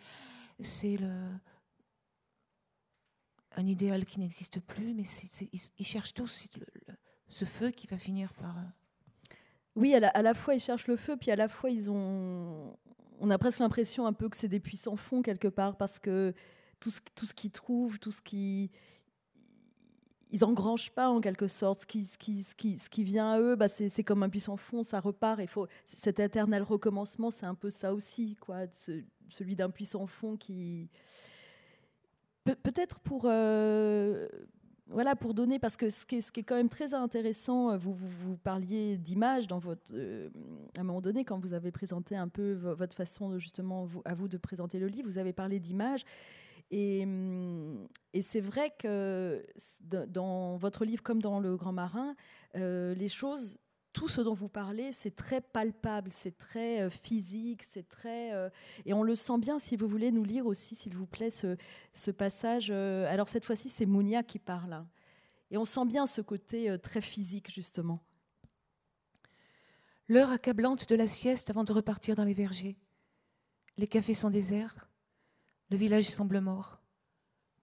[3.56, 5.04] un idéal qui n'existe plus, mais
[5.52, 6.48] ils, cherchent tous
[7.28, 8.56] ce feu qui va finir par
[9.76, 12.78] oui, à la, fois ils cherchent le feu, puis à la fois ils ont,
[13.20, 16.34] on a presque l'impression un peu que c'est des puissants fonds quelque part, parce que
[16.80, 18.72] tout ce, tout ce qu'ils trouvent, tout ce qui
[20.34, 21.82] ils engrangent pas en quelque sorte.
[21.82, 24.30] Ce qui, ce qui, ce qui, ce qui vient à eux, bah, c'est comme un
[24.30, 25.40] puissant fond, ça repart.
[25.40, 28.62] Il faut cet éternel recommencement, c'est un peu ça aussi, quoi,
[29.30, 30.90] celui d'un puissant fond qui
[32.44, 34.28] peut-être pour euh,
[34.88, 38.38] voilà pour donner parce que ce qui est, quand même très intéressant, euh, vous, vous,
[38.38, 40.30] parliez d'image dans votre euh,
[40.78, 44.14] à un moment donné quand vous avez présenté un peu votre façon justement vous, à
[44.14, 46.04] vous de présenter le livre, vous avez parlé d'image.
[46.74, 49.46] Hum, et, c'est vrai que
[49.82, 52.16] dans votre livre comme dans Le Grand Marin,
[52.56, 53.60] euh, les choses,
[53.94, 58.34] tout ce dont vous parlez, c'est très palpable, c'est très euh, physique, c'est très...
[58.34, 58.50] Euh,
[58.86, 62.12] et on le sent bien, si vous voulez nous lire aussi, s'il vous plaît, ce,
[62.12, 62.72] passage.
[62.72, 64.84] alors cette fois-ci, c'est Mounia qui parle.
[65.52, 68.00] Et on sent bien ce côté très physique, justement.
[70.10, 72.76] L'heure accablante de la sieste avant de repartir dans les vergers.
[73.78, 74.90] Les cafés sont déserts.
[75.70, 76.82] Le village semble mort.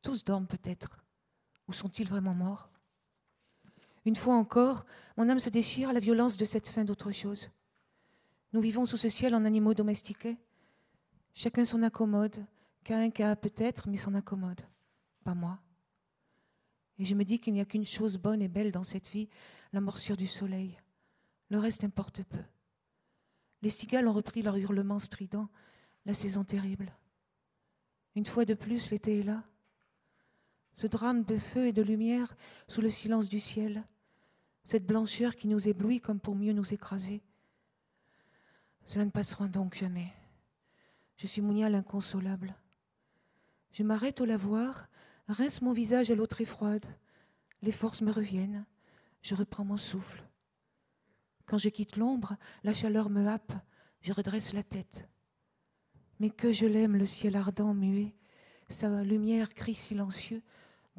[0.02, 1.04] Tous dorment peut-être.
[1.68, 2.69] Ou sont-ils vraiment morts?
[4.04, 4.84] Une fois encore,
[5.16, 7.50] mon âme se déchire à la violence de cette fin d'autre chose.
[8.52, 10.38] Nous vivons sous ce ciel en animaux domestiqués.
[11.34, 12.44] Chacun s'en accommode,
[12.82, 14.62] qu'à un cas peut-être, mais s'en accommode.
[15.24, 15.58] Pas moi.
[16.98, 19.28] Et je me dis qu'il n'y a qu'une chose bonne et belle dans cette vie,
[19.72, 20.78] la morsure du soleil.
[21.48, 22.42] Le reste importe peu.
[23.62, 25.48] Les cigales ont repris leur hurlement strident,
[26.06, 26.92] la saison terrible.
[28.16, 29.44] Une fois de plus, l'été est là.
[30.80, 32.34] Ce drame de feu et de lumière
[32.66, 33.84] sous le silence du ciel,
[34.64, 37.20] cette blancheur qui nous éblouit comme pour mieux nous écraser.
[38.86, 40.10] Cela ne passera donc jamais.
[41.18, 42.54] Je suis Mounia l'inconsolable.
[43.72, 44.88] Je m'arrête au lavoir,
[45.28, 46.86] rince mon visage à l'eau très froide.
[47.60, 48.64] Les forces me reviennent.
[49.20, 50.24] Je reprends mon souffle.
[51.44, 53.52] Quand je quitte l'ombre, la chaleur me happe.
[54.00, 55.06] Je redresse la tête.
[56.20, 58.14] Mais que je l'aime, le ciel ardent, muet,
[58.70, 60.42] sa lumière, cri silencieux,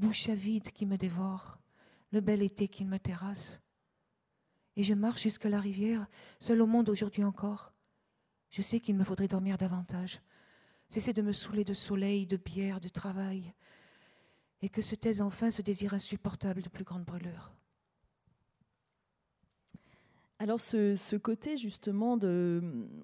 [0.01, 1.59] bouche avide qui me dévore,
[2.11, 3.61] le bel été qui me terrasse.
[4.75, 6.07] Et je marche jusqu'à la rivière,
[6.39, 7.71] seul au monde aujourd'hui encore.
[8.49, 10.19] Je sais qu'il me faudrait dormir davantage,
[10.87, 13.53] cesser de me saouler de soleil, de bière, de travail,
[14.63, 17.53] et que se taise enfin ce désir insupportable de plus grande brûlure.
[20.41, 22.63] Alors ce, côté justement de,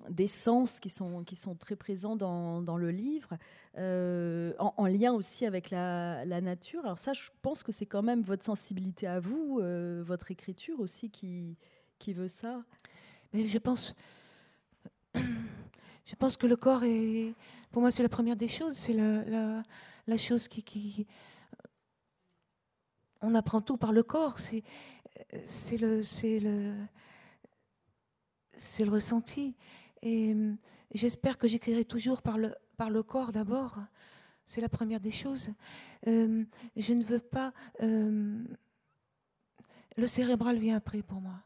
[0.09, 3.37] des sens qui sont, qui sont très présents dans, dans le livre,
[3.77, 8.23] euh, en, lien aussi avec la, nature, alors ça je pense que c'est quand même
[8.23, 11.55] votre sensibilité à vous, euh, votre écriture aussi qui,
[11.99, 12.63] qui veut ça.
[13.33, 13.93] Mais je pense,
[15.13, 17.35] je pense que le corps est,
[17.69, 19.63] pour moi c'est la première des choses, c'est la,
[20.07, 21.05] la, chose qui, qui...
[23.21, 24.63] On apprend tout par le corps, c'est
[25.77, 26.01] le...
[26.01, 26.73] C'est le
[28.57, 29.55] c'est le ressenti.
[30.01, 30.53] Et euh,
[30.93, 33.79] j'espère que j'écrirai toujours par le, par le corps d'abord.
[34.45, 35.49] C'est la première des choses.
[36.07, 36.43] Euh,
[36.75, 37.53] je ne veux pas.
[37.81, 38.43] Euh,
[39.97, 41.39] le cérébral vient après pour moi.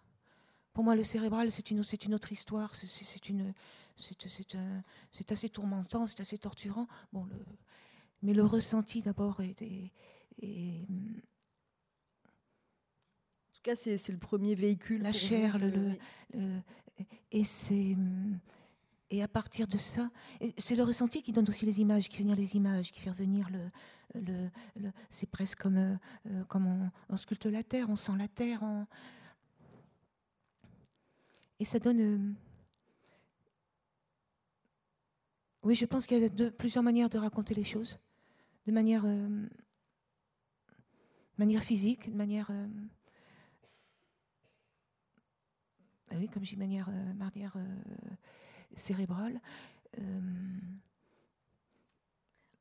[0.73, 2.75] Pour moi, le cérébral, c'est une, c'est une autre histoire.
[2.75, 3.53] C'est, une,
[3.97, 6.87] c'est, assez tourmentant, c'est assez torturant.
[7.11, 7.35] Bon, le,
[8.21, 9.91] mais le ressenti d'abord est, est,
[13.49, 15.01] en tout cas, c'est, le premier véhicule.
[15.01, 15.97] La chair, le,
[17.31, 17.95] et c'est
[19.11, 20.09] et à partir de ça,
[20.57, 23.11] c'est le ressenti qui donne aussi les images, qui fait venir les images, qui fait
[23.11, 23.49] venir
[24.13, 24.49] le.
[25.09, 25.95] c'est presque comme, euh,
[26.27, 28.63] euh, comme on, sculpte la terre, on sent la terre.
[31.59, 31.99] Et ça donne.
[31.99, 32.33] Euh,
[35.63, 37.99] oui, je pense qu'il y a de, plusieurs manières de raconter les choses.
[38.65, 39.03] De manière,
[41.37, 42.49] manière physique, de manière.
[42.49, 42.67] Ah
[46.17, 47.65] oui, comme j'ai manière, euh, manière euh,
[48.75, 49.39] cérébrale.
[49.99, 50.01] Euh,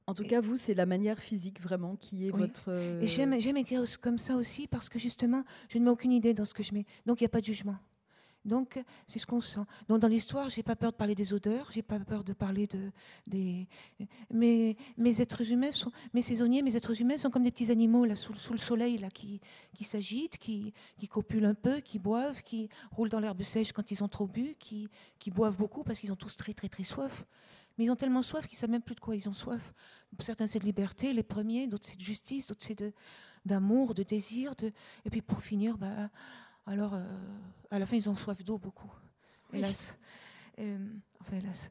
[0.06, 2.70] en tout cas, vous, c'est la manière physique vraiment qui est votre.
[3.00, 6.34] Et j'aime, j'aime écrire comme ça aussi parce que justement, je ne mets aucune idée
[6.34, 6.84] dans ce que je mets.
[7.06, 7.76] Donc, il n'y a pas de jugement.
[8.44, 9.60] Donc, c'est ce qu'on sent.
[9.88, 12.66] Donc, dans l'histoire, j'ai pas peur de parler des odeurs, j'ai pas peur de parler
[12.66, 12.90] de
[13.26, 13.68] des.
[14.30, 18.06] Mes, mes êtres humains sont, mes saisonniers, mes êtres humains sont comme des petits animaux
[18.06, 19.40] là sous, le soleil là qui
[19.74, 23.90] qui s'agitent, qui qui copulent un peu, qui boivent, qui roulent dans l'herbe sèche quand
[23.90, 26.84] ils ont trop bu, qui qui boivent beaucoup parce qu'ils ont tous très très très
[26.84, 27.26] soif.
[27.76, 29.74] Mais ils ont tellement soif qu'ils savent même plus de quoi ils ont soif.
[30.18, 32.92] Certains c'est de liberté, les premiers, d'autres c'est de justice, d'autres c'est de
[33.44, 34.72] d'amour, de désir, de
[35.04, 36.08] et puis pour finir, bah
[36.70, 37.04] alors, euh,
[37.72, 38.92] à la fin, ils ont soif d'eau beaucoup,
[39.52, 39.98] hélas.
[40.60, 40.78] Euh,
[41.20, 41.68] enfin, hélas.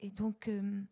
[0.00, 0.82] Et donc, euh,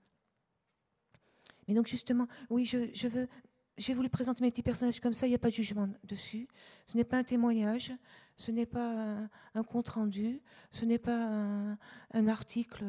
[1.68, 3.28] mais donc justement, oui, je, veux,
[3.76, 5.26] j'ai voulu présenter mes petits personnages comme ça.
[5.26, 6.48] Il n'y a pas de jugement dessus.
[6.86, 7.92] Ce n'est pas un témoignage.
[8.38, 11.76] ce n'est pas un, compte-rendu, ce n'est pas
[12.14, 12.82] un, article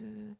[0.00, 0.34] de,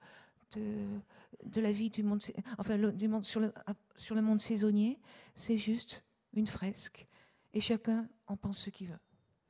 [1.45, 2.25] de, la vie du monde,
[2.57, 3.53] enfin, du monde sur, le,
[3.99, 4.99] sur le monde saisonnier,
[5.35, 7.07] c'est juste une fresque.
[7.53, 8.99] Et chacun en pense ce qu'il veut.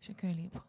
[0.03, 0.67] Chacun est libre.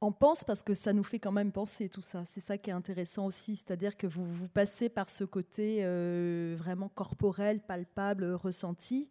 [0.00, 2.24] On pense parce que ça nous fait quand même penser tout ça.
[2.26, 6.54] C'est ça qui est intéressant aussi, c'est-à-dire que vous, vous passez par ce côté euh,
[6.58, 9.08] vraiment corporel, palpable, ressenti.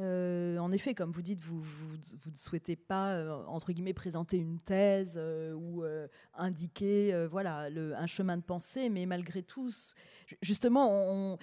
[0.00, 4.58] Euh, en effet, comme vous dites, vous, ne souhaitez pas, euh, entre guillemets, présenter une
[4.58, 5.84] thèse euh, ou
[6.34, 9.70] indiquer voilà, un chemin de pensée, mais malgré tout,
[10.40, 11.38] justement,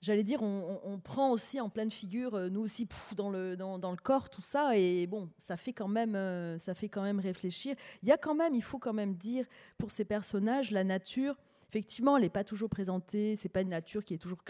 [0.00, 3.96] j'allais dire, on, prend aussi en pleine figure, nous aussi, dans, le, dans, dans, le
[3.96, 7.76] corps, tout ça, et bon, ça fait, quand même, ça fait quand même réfléchir.
[8.02, 9.46] Il y a quand même, il faut quand même dire,
[9.78, 11.36] pour ces personnages, la nature
[11.68, 14.42] effectivement, elle n'est pas toujours présentée, c'est pas une nature qui est toujours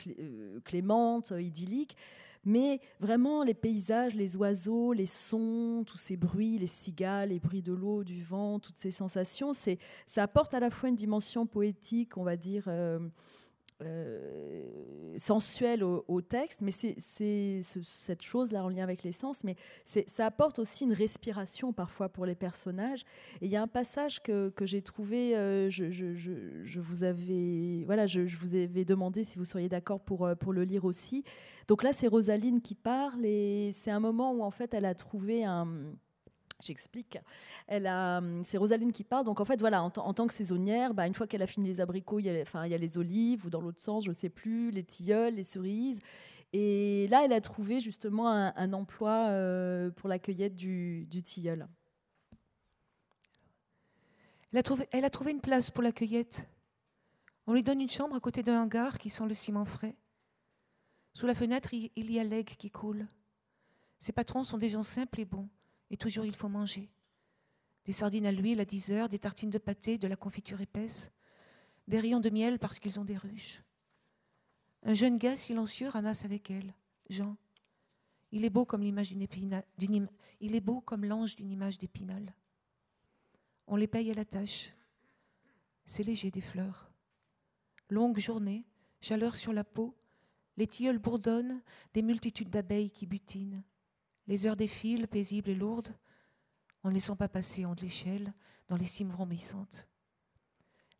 [0.64, 1.94] clémente, idyllique,
[2.44, 7.62] mais vraiment les paysages, les oiseaux, les sons, tous ces bruits, les cigales, les bruits
[7.62, 11.46] de l'eau, du vent, toutes ces sensations, c'est, ça apporte à la fois une dimension
[11.46, 12.98] poétique, on va dire, euh,
[13.82, 14.62] euh,
[15.16, 16.96] sensuelle au, texte, mais c'est
[17.62, 22.34] cette chose-là en lien avec l'essence, mais ça apporte aussi une respiration parfois pour les
[22.34, 23.04] personnages.
[23.40, 28.06] Et il y a un passage que, que j'ai trouvé, euh, je, vous avais, voilà,
[28.06, 31.24] je, vous avais demandé si vous seriez d'accord pour, pour le lire aussi.
[31.70, 34.92] Donc là, c'est Rosaline qui parle et c'est un moment où en fait elle a
[34.96, 35.68] trouvé un
[36.60, 37.16] J'explique.
[37.68, 39.24] Elle a, c'est Rosaline qui parle.
[39.24, 41.80] Donc en fait, voilà, en, tant que saisonnière, bah, une fois qu'elle a fini les
[41.80, 44.14] abricots, il y a, enfin, y a les olives ou dans l'autre sens, je ne
[44.14, 46.00] sais plus, les tilleuls, les cerises.
[46.52, 51.68] Et là, elle a trouvé justement un, emploi euh, pour la cueillette du, tilleul.
[54.52, 56.48] Elle a, trouvé, elle a trouvé une place pour la cueillette.
[57.46, 59.94] On lui donne une chambre à côté d'un hangar qui sent le ciment frais.
[61.12, 63.06] Sous la fenêtre, il y a l'aigle qui coule.
[63.98, 65.48] Ses patrons sont des gens simples et bons.
[65.90, 66.88] Et toujours il faut manger.
[67.84, 71.10] Des sardines à l'huile à 10 heures, des tartines de pâté, de la confiture épaisse,
[71.88, 73.62] des rayons de miel parce qu'ils ont des ruches.
[74.82, 76.74] Un jeune gars silencieux ramasse avec elle,
[77.08, 77.36] Jean.
[78.32, 79.64] Il est beau comme l'image d'une épinal,
[80.40, 82.32] il est beau comme l'ange d'une image d'épinal.
[83.66, 84.72] On les paye à la tâche.
[85.86, 86.90] C'est léger des fleurs.
[87.88, 88.64] Longue journée,
[89.00, 89.96] chaleur sur la peau,
[90.56, 91.62] les tilleuls bourdonnent,
[91.94, 93.62] des multitudes d'abeilles qui butinent.
[94.26, 95.94] Les heures défilent, paisibles et lourdes,
[96.82, 98.32] en ne laissant pas passer de l'échelle
[98.68, 99.86] dans les cimes vrombissantes.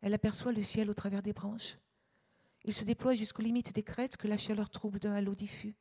[0.01, 1.77] Elle aperçoit le ciel au travers des branches.
[2.63, 5.75] Il se déploie jusqu'aux limites des crêtes que la chaleur trouble d'un halo diffus.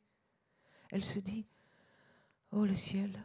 [0.90, 1.46] Elle se dit
[2.52, 3.22] Oh le ciel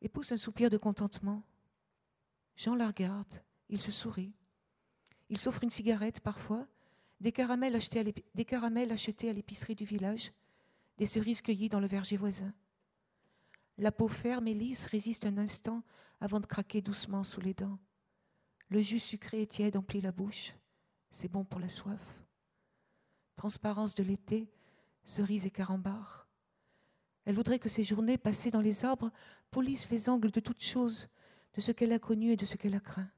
[0.00, 1.42] et pousse un soupir de contentement.
[2.56, 4.32] Jean la regarde, il se sourit.
[5.28, 6.66] Il s'offre une cigarette parfois,
[7.20, 8.00] des caramels achetés
[9.28, 10.32] à l'épicerie du village,
[10.98, 12.52] des cerises cueillies dans le verger voisin.
[13.78, 15.82] La peau ferme et lisse résiste un instant
[16.20, 17.78] avant de craquer doucement sous les dents.
[18.68, 20.52] Le jus sucré et tiède emplit la bouche.
[21.10, 22.24] C'est bon pour la soif.
[23.36, 24.50] Transparence de l'été,
[25.04, 26.28] cerises et carambars.
[27.24, 29.12] Elle voudrait que ces journées passées dans les arbres
[29.50, 31.08] polissent les angles de toutes choses,
[31.54, 33.10] de ce qu'elle a connu et de ce qu'elle a craint.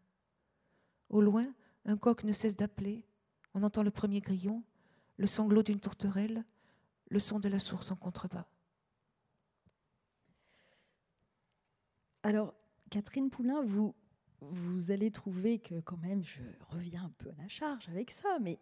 [1.09, 1.53] Au loin,
[1.85, 3.05] un coq ne cesse d'appeler.
[3.55, 4.63] On entend le premier grillon,
[5.17, 6.45] le sanglot d'une tourterelle,
[7.09, 8.47] le son de la source en contrebas.
[12.23, 12.55] Alors,
[12.91, 13.95] Catherine Poulain, vous,
[14.41, 18.39] vous allez trouver que quand même, je reviens un peu à la charge avec ça,
[18.41, 18.59] mais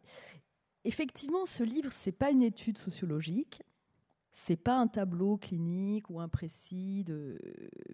[0.84, 3.62] effectivement, ce livre, c'est pas une étude sociologique,
[4.32, 7.38] c'est pas un tableau clinique ou un précis de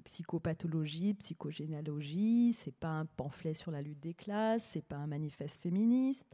[0.04, 5.62] psychopathologie, psychogénéalogie, c'est pas un pamphlet sur la lutte des classes, c'est pas un manifeste
[5.62, 6.26] féministe.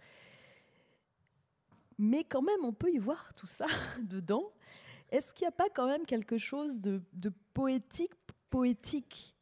[2.03, 3.67] Mais quand même, on peut y voir tout ça
[4.03, 4.55] dedans.
[5.11, 7.03] Est-ce qu'il n'y a pas quand même quelque chose de,
[7.53, 8.15] poétique
[8.49, 9.37] poétique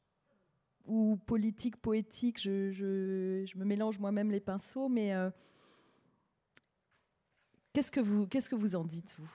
[0.84, 5.30] ou politique poétique, je, je, me mélange moi-même les pinceaux, mais euh,
[7.72, 9.30] qu'est-ce que vous qu'est-ce que vous en dites vous?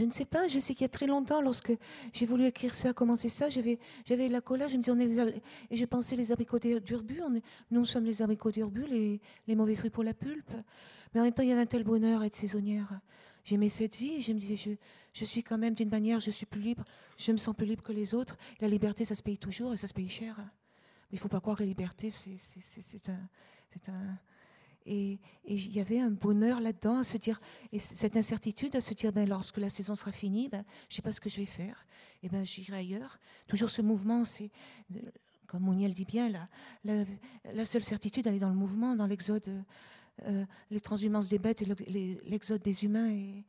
[0.00, 1.72] Je ne sais pas, je sais qu'il y a très longtemps, lorsque
[2.14, 5.42] j'ai voulu écrire ça, commencer ça, j'avais, j'avais la colère, je me disais, on est
[5.70, 7.20] et je pensais les abricots d'Urbu,
[7.70, 10.52] nous sommes les abricots d'Urbu, les, les mauvais fruits pour la pulpe.
[11.12, 13.00] Mais en même temps, il y avait un tel bonheur à être saisonnière
[13.44, 14.70] j'aimais cette vie et je me disais, je,
[15.12, 16.84] je suis quand même d'une manière, je suis plus libre,
[17.16, 18.36] je me sens plus libre que les autres.
[18.60, 20.36] La liberté, ça se paye toujours et ça se paye cher.
[20.38, 20.44] Mais
[21.12, 24.18] il ne faut pas croire que la liberté, c'est un, un.
[24.86, 27.40] Et il y avait un bonheur là-dedans à se dire,
[27.72, 30.96] et cette incertitude à se dire, ben, lorsque la saison sera finie, ben, je ne
[30.96, 31.86] sais pas ce que je vais faire,
[32.22, 33.18] et ben, j'irai ailleurs.
[33.46, 34.50] Toujours ce mouvement, c'est,
[35.46, 36.30] comme Mouniel dit bien,
[36.84, 37.04] la,
[37.52, 39.50] la, seule certitude, elle est dans le mouvement, dans l'exode
[40.26, 43.42] euh, les transhumances des bêtes et l'exode des humains.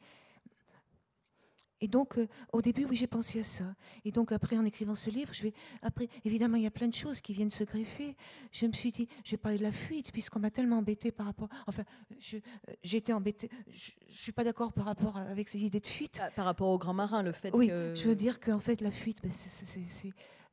[1.81, 3.63] Et donc, euh, au début, oui, j'ai pensé à ça.
[4.05, 5.53] Et donc, après, en écrivant ce livre, je vais.
[5.81, 8.15] Après, évidemment, il y a plein de choses qui viennent se greffer.
[8.51, 11.25] Je me suis dit, je vais parler de la fuite, puisqu'on m'a tellement embêté par
[11.25, 11.49] rapport.
[11.67, 11.83] Enfin,
[12.19, 13.49] j'ai été embêtée.
[13.71, 16.19] Je ne suis pas d'accord par rapport avec ces idées de fuite.
[16.21, 18.91] Ah, par rapport au grand marin, le fait oui, je veux dire qu'en fait, la
[18.91, 19.31] fuite, ben,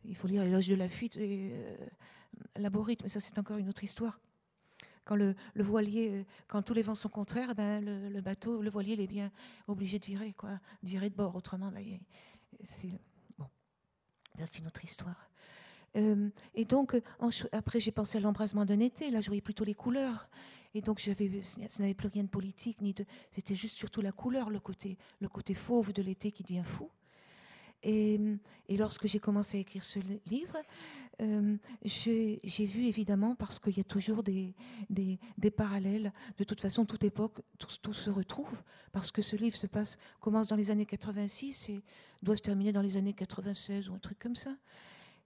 [0.05, 1.77] il faut lire l'éloge de la fuite et euh,
[2.59, 4.19] mais ça, c'est encore une autre histoire
[5.09, 9.01] quand le, voilier, quand tous les vents sont contraires, ben le, bateau, le voilier, il
[9.01, 9.33] est bien
[9.67, 11.35] obligé de virer, quoi, de virer de bord.
[11.35, 11.99] Autrement, ben,
[12.63, 12.93] c'est
[13.39, 13.47] bon,
[14.37, 15.31] c'est une autre histoire.
[15.97, 17.01] Euh, et donc,
[17.53, 19.11] après, j'ai pensé à l'embrasement d'un été.
[19.11, 20.29] Là, je voyais plutôt les couleurs.
[20.75, 23.07] Et donc, j'avais, ça n'avait plus rien de politique, ni de.
[23.31, 26.91] C'était juste surtout la couleur, le côté, le côté fauve de l'été qui devient fou.
[27.83, 28.19] Et,
[28.69, 30.59] lorsque j'ai commencé à écrire ce livre,
[31.21, 34.55] euh, j'ai vu évidemment, parce qu'il y a toujours des,
[35.57, 39.99] parallèles, de toute façon, toute époque, tout, se retrouve, parce que ce livre se passe,
[40.21, 41.83] commence dans les années 86 et
[42.23, 44.57] doit se terminer dans les années 96 ou un truc comme ça.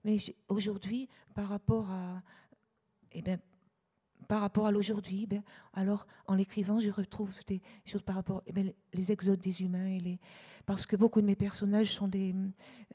[0.03, 2.21] Mais aujourd'hui, par rapport à,
[3.11, 3.39] eh bien,
[4.27, 8.51] par rapport à l'aujourd'hui, ben, alors en l'écrivant, je retrouve des choses par rapport eh
[8.51, 10.19] ben, les exodes des humains et les
[10.65, 12.33] parce que beaucoup de mes personnages sont des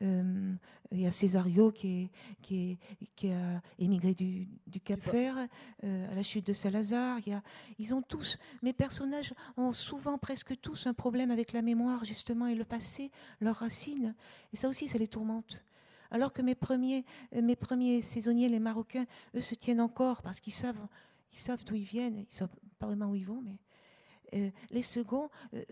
[0.02, 0.54] euh,
[0.90, 2.10] il y a Césario qui
[2.40, 2.78] qui,
[3.14, 4.48] qui a émigré du,
[4.84, 5.36] Cap Vert
[5.84, 7.18] euh, à la chute de Salazar.
[7.26, 7.42] Il y a,
[7.78, 12.46] ils ont tous mes personnages ont souvent presque tous un problème avec la mémoire justement
[12.46, 13.10] et le passé,
[13.40, 14.14] leurs racines
[14.52, 15.62] et ça aussi ça les tourmente.
[16.10, 20.54] Alors que mes premiers, mes premiers saisonniers, les Marocains, eux se tiennent encore parce qu'ils
[20.54, 20.86] savent
[21.32, 23.58] ils savent d'où ils viennent, ils savent pas vraiment où ils vont, mais
[24.34, 25.64] euh, les seconds euh,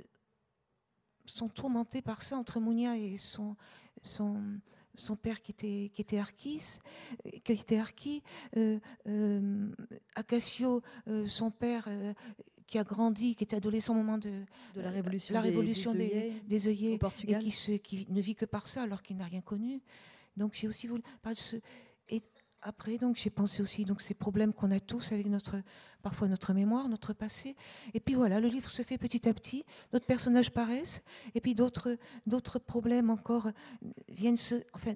[1.24, 3.56] sont tourmentés par ça entre Mounia et son,
[4.02, 4.42] son,
[4.94, 6.78] son père qui était, qui était Arquis,
[7.44, 7.82] qui était
[8.56, 9.72] euh,
[10.14, 10.82] Acacio,
[11.26, 11.88] son père
[12.66, 16.32] qui a grandi, qui était adolescent au moment de, de la révolution, la révolution des,
[16.44, 17.40] des, œillets, au Portugal.
[17.40, 19.80] et qui, se, qui, ne vit que par ça alors qu'il n'a rien connu.
[20.36, 21.56] Donc j'ai aussi voulu parler de ce,
[22.62, 25.56] après, donc, j'ai pensé aussi donc ces problèmes qu'on a tous avec notre,
[26.02, 27.54] parfois notre mémoire, notre passé.
[27.94, 29.64] Et puis voilà, le livre se fait petit à petit.
[29.92, 31.02] D'autres personnages paraissent,
[31.34, 33.50] et puis d'autres, d'autres problèmes encore
[34.08, 34.94] viennent se, enfin,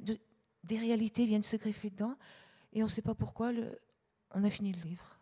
[0.64, 2.16] des réalités viennent se greffer dedans.
[2.72, 3.52] Et on ne sait pas pourquoi.
[4.34, 5.18] On a fini le livre.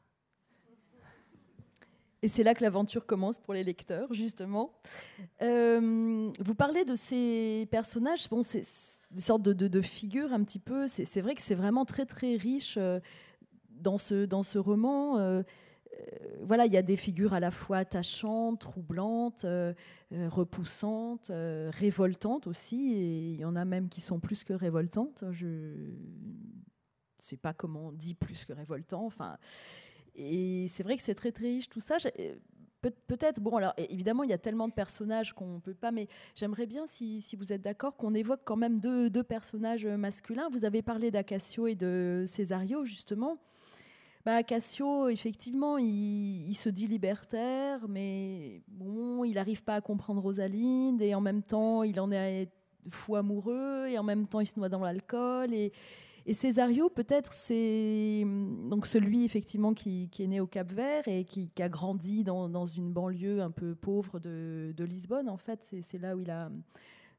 [2.21, 4.73] Et c'est là que l'aventure commence pour les lecteurs, justement.
[5.41, 8.29] Euh, vous parlez de ces personnages.
[8.29, 8.67] Bon, c'est
[9.11, 10.87] des sortes de, de, figures un petit peu.
[10.87, 13.01] C'est vrai que c'est vraiment très très riche euh,
[13.71, 15.19] dans, ce, dans ce roman.
[15.19, 16.05] Euh, euh,
[16.43, 19.47] voilà, il y a des figures à la fois attachantes, troublantes,
[20.11, 25.25] repoussantes, révoltantes aussi, et il y en a même qui sont plus que révoltantes.
[25.31, 25.93] Je ne
[27.19, 29.05] sais pas comment on dit plus que révoltant.
[29.07, 29.39] Enfin,
[30.15, 31.97] et c'est vrai que c'est très très riche tout ça.
[32.81, 36.07] Peut-être, bon, alors évidemment, il y a tellement de personnages qu'on ne peut pas, mais
[36.37, 40.49] j'aimerais bien, si, vous êtes d'accord, qu'on évoque quand même deux, personnages masculins.
[40.53, 43.39] Vous avez parlé d'Acacio et de Césario, justement.
[44.25, 51.03] Bah, Acacio, effectivement, il, se dit libertaire, mais bon, il n'arrive pas à comprendre Rosalinde,
[51.03, 52.49] et en même temps, il en est
[52.91, 55.73] fou amoureux, et en même temps, il se noie dans l'alcool, et,
[56.29, 61.25] et Césario, peut-être, c'est hum, donc celui effectivement qui, est né au Cap Vert et
[61.25, 65.31] qui, a grandi dans, une banlieue un peu pauvre de, Lisbonne.
[65.31, 66.51] En fait, c'est là où il a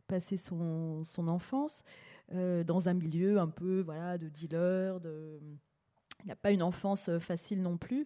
[0.05, 1.83] passé son, enfance,
[2.33, 4.99] euh, dans un milieu un peu voilà de dealer.
[4.99, 5.39] De...
[6.23, 8.05] Il n'a pas une enfance facile non plus.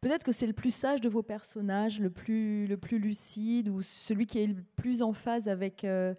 [0.00, 3.82] Peut-être que c'est le plus sage de vos personnages, le plus, le plus lucide, ou
[3.82, 6.12] celui qui est le plus en phase avec, euh,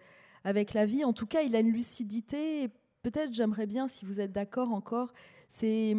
[0.45, 1.03] avec la vie.
[1.03, 2.69] En tout cas, il a une lucidité
[3.01, 5.13] peut-être j'aimerais bien, si vous êtes d'accord encore,
[5.49, 5.95] c'est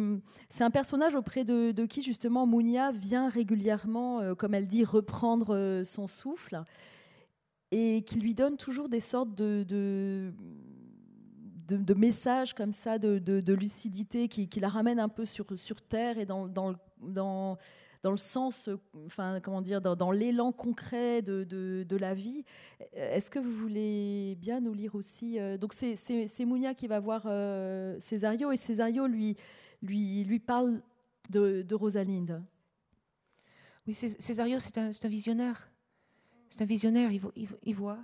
[0.59, 5.83] un personnage auprès de, qui justement Mounia vient régulièrement, euh, comme elle dit, reprendre euh,
[5.83, 6.63] son souffle
[7.71, 9.63] et qui lui donne toujours des sortes de,
[11.67, 16.19] de, messages comme ça, de, lucidité, qui, qui, la ramène un peu sur, sur Terre
[16.19, 17.57] et dans, dans, dans
[18.03, 18.69] dans le sens,
[19.05, 22.43] enfin, comment dire, dans, l'élan concret de, de, la vie.
[22.91, 27.23] Est-ce que vous voulez bien nous lire aussi euh, Donc, c'est Mounia qui va voir
[27.25, 29.37] euh, Césario et Césario lui,
[29.81, 30.81] lui, lui parle
[31.29, 32.43] de, de Rosalinde.
[33.87, 35.69] Oui, Césario, c'est un, un, visionnaire.
[36.49, 37.99] C'est un visionnaire, il, voit.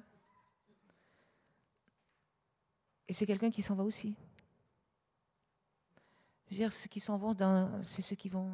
[3.10, 4.16] Et c'est quelqu'un qui s'en va aussi.
[6.50, 7.36] Je ceux qui s'en vont,
[7.84, 8.50] c'est ceux qui vont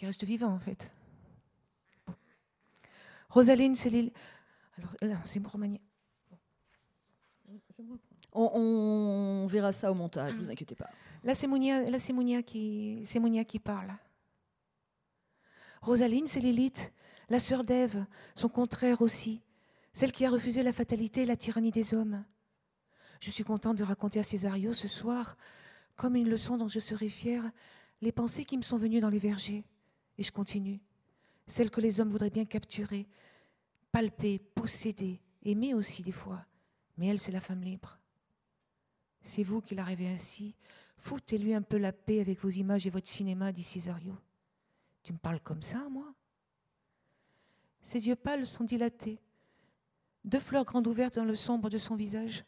[0.00, 0.90] qui reste vivant en fait.
[3.28, 4.12] Rosaline, c'est l'île.
[4.78, 5.78] Alors euh, c'est Romagné.
[8.32, 10.88] On, on, verra ça au montage, ne vous inquiétez pas.
[11.22, 13.92] Là, c'est Mounia, là, c'est Mounia qui, c'est Mounia qui parle.
[15.82, 16.94] Rosaline, c'est Lilith,
[17.28, 19.42] la sœur d'Ève, son contraire aussi.
[19.92, 22.24] celle qui a refusé la fatalité et la tyrannie des hommes.
[23.20, 25.36] Je suis contente de raconter à Césario ce soir,
[25.96, 27.50] comme une leçon dont je serai fière,
[28.00, 29.64] les pensées qui me sont venues dans les vergers.
[30.20, 30.80] Et je continue.
[31.46, 33.08] Celles que les hommes voudraient bien capturer,
[33.90, 36.44] palper, posséder, aimer aussi des fois.
[36.98, 37.98] Mais elle, c'est la femme libre.
[39.22, 40.54] C'est vous qui la ainsi.
[40.98, 44.14] Foutez-lui un peu la paix avec vos images et votre cinéma, dit Césario.
[45.02, 46.14] Tu me parles comme ça, moi?
[47.80, 49.18] Ses yeux pâles sont dilatés.
[50.24, 52.44] Deux fleurs grandes ouvertes dans le sombre de son visage.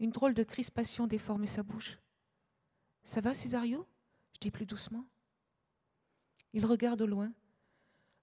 [0.00, 1.98] Une drôle de crispation déforme sa bouche.
[3.04, 3.86] Ça va, Césario?
[4.32, 5.04] Je dis plus doucement.
[6.52, 7.32] Il regarde au loin.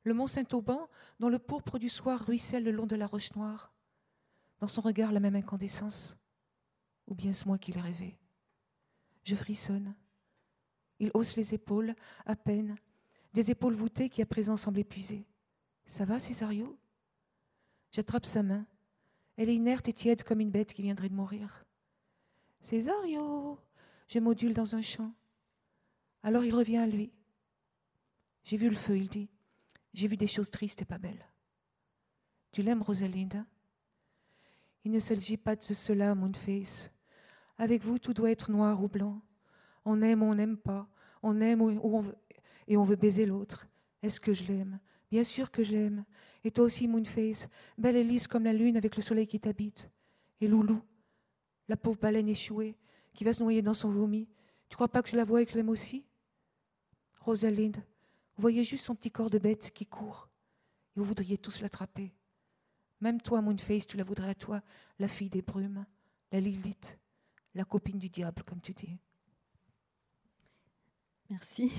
[0.03, 3.73] Le mont Saint-Auban, dont le pourpre du soir ruisselle le long de la roche noire.
[4.59, 6.17] Dans son regard, la même incandescence.
[7.07, 8.17] Ou bien c'est moi qui l'ai rêvé?
[9.23, 9.95] Je frissonne.
[10.99, 12.75] Il hausse les épaules, à peine,
[13.34, 15.25] des épaules voûtées qui à présent semblent épuisées.
[15.86, 16.77] Ça va, Césario?
[17.91, 18.65] J'attrape sa main.
[19.38, 21.65] Elle est inerte et tiède comme une bête qui viendrait de mourir.
[22.59, 23.57] Césario
[24.07, 25.13] Je module dans un chant.
[26.21, 27.11] Alors il revient à lui.
[28.43, 29.29] J'ai vu le feu, il dit.
[29.93, 31.25] J'ai vu des choses tristes et pas belles.
[32.51, 33.45] Tu l'aimes, Rosalinda?
[34.85, 36.89] Il ne s'agit pas de cela, Moonface.
[37.57, 39.21] Avec vous, tout doit être noir ou blanc.
[39.85, 40.87] On aime ou on n'aime pas.
[41.21, 42.15] On aime ou on veut,
[42.67, 43.67] et on veut baiser l'autre.
[44.01, 44.79] Est-ce que je l'aime?
[45.11, 46.05] Bien sûr que je l'aime.
[46.43, 49.91] Et toi aussi, Moonface, belle et lisse comme la lune avec le soleil qui t'habite.
[50.39, 50.81] Et Loulou,
[51.67, 52.77] la pauvre baleine échouée,
[53.13, 54.29] qui va se noyer dans son vomi.
[54.69, 56.05] Tu crois pas que je la vois et que je l'aime aussi?
[57.19, 57.83] Rosalind,
[58.39, 60.29] vous voyez juste son petit corps de bête qui court.
[60.95, 62.13] Et vous voudriez tous l'attraper.
[63.01, 64.61] Même toi, Moonface, tu la voudrais à toi,
[64.97, 65.85] la fille des brumes,
[66.31, 66.97] la Lilith,
[67.53, 68.97] la copine du diable, comme tu dis.
[71.29, 71.73] Merci.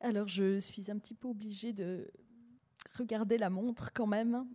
[0.00, 2.10] Alors, je suis un petit peu obligée de
[2.96, 4.46] regarder la montre quand même.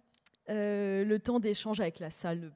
[0.49, 2.51] Euh, le temps d'échange avec la salle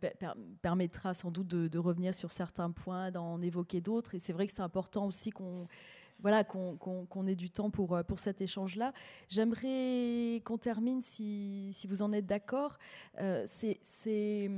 [0.63, 4.15] permettra sans doute de, revenir sur certains points, d'en évoquer d'autres.
[4.15, 5.67] Et c'est vrai que c'est important aussi qu'on
[6.21, 8.93] voilà, qu'on ait du temps pour, pour cet échange-là.
[9.29, 12.77] J'aimerais qu'on termine, si, vous en êtes d'accord.
[13.19, 14.51] Euh, c'est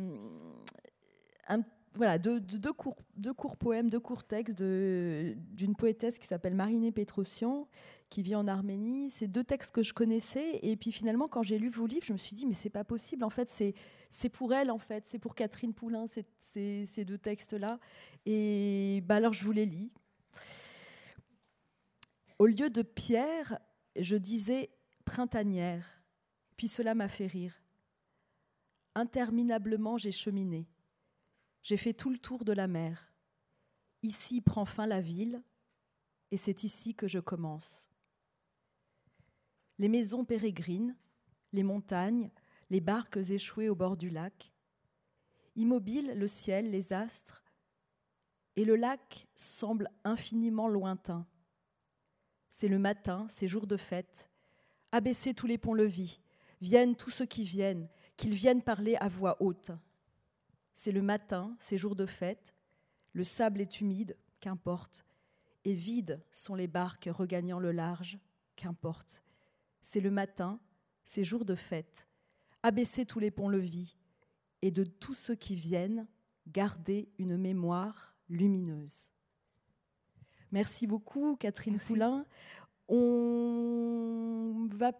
[1.48, 1.64] un
[1.96, 6.92] voilà, deux, deux, courts, deux, courts, poèmes, deux courts textes d'une poétesse qui s'appelle Marinée
[6.92, 7.68] Petrosian,
[8.10, 9.10] qui vit en Arménie.
[9.10, 10.60] C'est deux textes que je connaissais.
[10.64, 12.84] Et puis finalement, quand j'ai lu vos livres, je me suis dit, mais c'est pas
[12.84, 13.24] possible.
[13.24, 13.50] En fait,
[14.10, 15.04] c'est pour elle, en fait.
[15.08, 16.26] C'est pour Catherine Poulain, ces,
[16.88, 17.80] ces deux textes-là.
[18.26, 19.92] Et bah, alors, je vous les lis.
[22.44, 23.58] Au lieu de pierre,
[23.96, 24.70] je disais
[25.06, 26.04] printanière.
[26.58, 27.56] Puis cela m'a fait rire.
[28.96, 30.68] Interminablement, j'ai cheminé.
[31.62, 33.14] J'ai fait tout le tour de la mer.
[34.02, 35.42] Ici prend fin la ville,
[36.32, 37.88] et c'est ici que je commence.
[39.80, 40.98] Les maisons pérégrines,
[41.54, 42.30] les montagnes,
[42.70, 44.52] les barques échouées au bord du lac,
[45.56, 47.46] immobile le ciel, les astres,
[48.58, 51.26] et le lac semble infiniment lointain.
[52.54, 54.30] C'est le matin, c'est jour de fête.
[54.92, 56.22] Abaissez tous les ponts-levis,
[56.62, 59.72] viennent tous ceux qui viennent, qu'ils viennent parler à voix haute.
[60.76, 62.54] C'est le matin, c'est jour de fête.
[63.12, 65.04] Le sable est humide, qu'importe.
[65.66, 68.20] Et vides sont les barques regagnant le large,
[68.56, 69.24] qu'importe.
[69.82, 70.60] C'est le matin,
[71.06, 72.08] c'est jour de fête.
[72.62, 73.98] Abaissez tous les ponts-levis
[74.62, 76.08] et de tous ceux qui viennent,
[76.48, 79.10] gardez une mémoire lumineuse.
[80.54, 82.26] Merci beaucoup, Catherine Poulain.
[82.88, 84.92] On va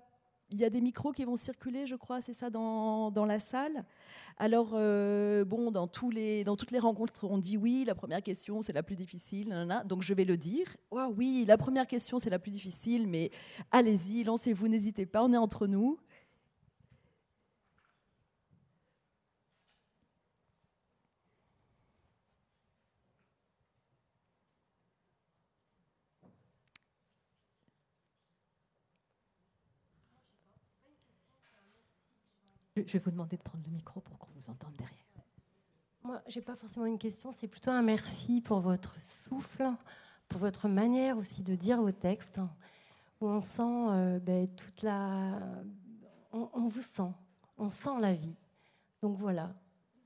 [0.50, 3.40] il y a des micros qui vont circuler, je crois, c'est ça, dans, dans, la
[3.40, 3.86] salle.
[4.38, 8.22] Alors, euh, bon, dans, tous les, dans toutes les rencontres, on dit oui, la première
[8.22, 9.68] question, c'est la plus difficile.
[9.86, 10.68] donc, je vais le dire.
[10.92, 13.32] Oh, oui, la première question, c'est la plus difficile, mais
[13.72, 15.98] allez-y, lancez-vous, n'hésitez pas, on est entre nous.
[32.76, 34.98] Je vais vous demander de prendre le micro pour qu'on vous entende derrière.
[36.04, 39.72] Moi, je n'ai pas forcément une question, c'est plutôt un merci pour votre souffle,
[40.28, 42.42] pour votre manière aussi de dire vos textes,
[43.22, 45.40] où on sent euh, ben, toute la...
[46.34, 47.12] On, vous sent,
[47.58, 48.36] on sent la vie.
[49.02, 49.54] Donc voilà,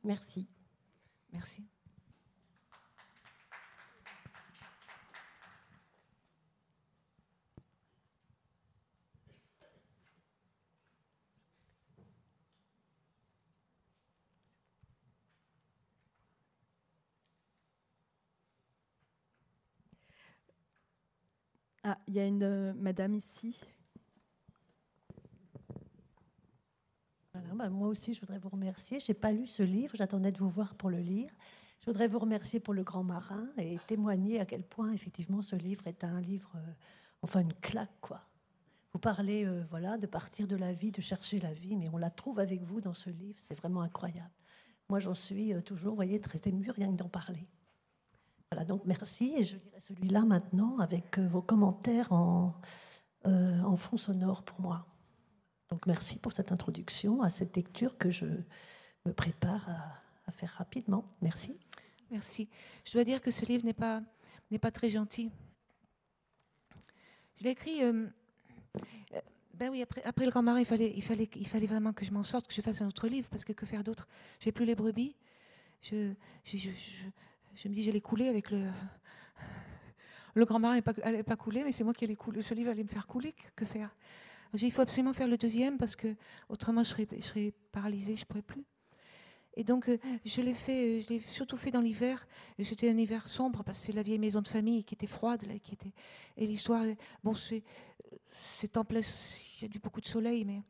[0.04, 0.46] merci.
[1.32, 1.66] Merci.
[21.90, 23.58] Ah, il y a une euh, madame ici.
[27.34, 29.00] Bah, moi aussi, je voudrais vous remercier.
[29.00, 31.32] Je n'ai pas lu ce livre, j'attendais de vous voir pour le lire.
[31.80, 35.56] Je voudrais vous remercier pour Le Grand Marin et témoigner à quel point, effectivement, ce
[35.56, 36.72] livre est un livre, euh,
[37.22, 38.20] enfin une claque, quoi.
[38.92, 41.98] Vous parlez euh, voilà, de partir de la vie, de chercher la vie, mais on
[41.98, 43.40] la trouve avec vous dans ce livre.
[43.40, 44.34] C'est vraiment incroyable.
[44.90, 47.48] Moi, j'en suis toujours, vous voyez, très émue rien que d'en parler.
[48.52, 49.34] Voilà, donc merci.
[49.38, 52.56] Et je lirai celui-là maintenant avec vos commentaires en,
[53.24, 54.86] en fond sonore pour moi.
[55.70, 58.26] Donc merci pour cette introduction à cette lecture que je
[59.06, 59.70] me prépare
[60.26, 61.06] à, faire rapidement.
[61.22, 61.58] Merci.
[62.12, 62.50] Merci.
[62.84, 64.02] Je dois dire que ce livre n'est pas,
[64.62, 65.32] pas très gentil.
[67.38, 67.84] Je l'ai écrit.
[67.84, 68.08] Euh,
[69.14, 69.22] euh,
[69.54, 72.06] ben oui, après, après le Grand Marin, il fallait, il, fallait, il fallait vraiment que
[72.06, 74.08] je m'en sorte, que je fasse un autre livre, parce que que faire d'autre?
[74.40, 75.16] J'ai plus les brebis.
[75.82, 76.70] Je, je
[77.66, 78.68] me dis, j'allais couler avec le.
[80.34, 82.44] Le Grand Marin n'allait pas, pas couler, mais c'est moi qui allais couler.
[82.44, 83.34] Ce livre allait me faire couler.
[83.56, 83.90] Que faire?
[84.54, 86.16] Il faut absolument faire le deuxième parce que
[86.48, 88.64] autrement je serais, je serais paralysée, je ne pourrais plus.
[89.56, 92.28] Et donc, euh, je l'ai fait, euh, je l'ai surtout fait dans l'hiver.
[92.64, 95.48] C'était un hiver sombre parce que c'est la vieille maison de famille qui était froide,
[95.48, 95.92] là, qui était.
[96.38, 96.86] Et l'histoire,
[97.24, 97.64] bon, c'est,
[98.60, 99.36] c'est en place.
[99.58, 100.62] Il y a du beaucoup de soleil, mais.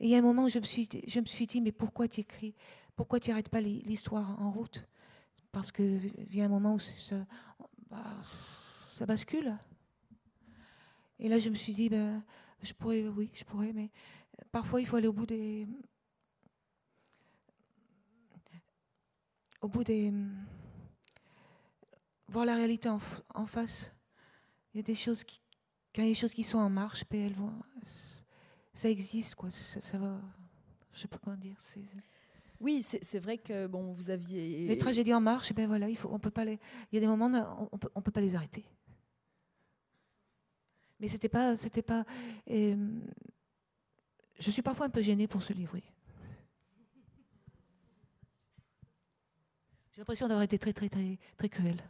[0.00, 1.72] Et il y a un moment où je me suis, je me suis dit, mais
[1.72, 2.54] pourquoi tu écris
[2.96, 4.88] Pourquoi tu n'arrêtes pas l'histoire en route?
[5.52, 7.26] Parce que vient un moment où ça,
[7.90, 8.04] bah,
[8.90, 9.56] ça bascule.
[11.18, 12.22] Et là, je me suis dit, ben,
[12.62, 13.90] je pourrais, oui, je pourrais, mais
[14.52, 15.66] parfois il faut aller au bout des.
[19.60, 20.12] Au bout des.
[22.28, 23.90] voir la réalité en, face.
[24.72, 25.40] Il y a des choses qui.
[25.94, 27.52] Quand il y a des choses qui sont en marche, ben, elles vont,
[28.74, 29.50] ça existe, quoi.
[29.50, 30.20] Ça, va.
[30.92, 31.56] Je sais pas comment dire.
[32.60, 34.66] Oui, c'est vrai que bon, vous aviez.
[34.66, 36.58] Les tragédies en marche, ben voilà, il faut, on peut pas les.
[36.90, 37.28] Il y a des moments,
[37.60, 38.64] on, on peut, on peut pas les arrêter.
[40.98, 42.04] Mais c'était pas, c'était pas.
[42.48, 45.78] je suis parfois un peu gênée pour ce livre.
[49.92, 51.82] J'ai l'impression d'avoir été très, très, très, très cruelle.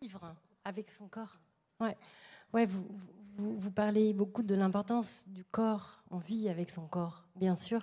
[0.00, 1.38] Vivre avec son corps.
[1.80, 1.96] Ouais.
[2.52, 6.02] Ouais, vous, vous, vous parlez beaucoup de l'importance du corps.
[6.10, 7.82] On vit avec son corps, bien sûr.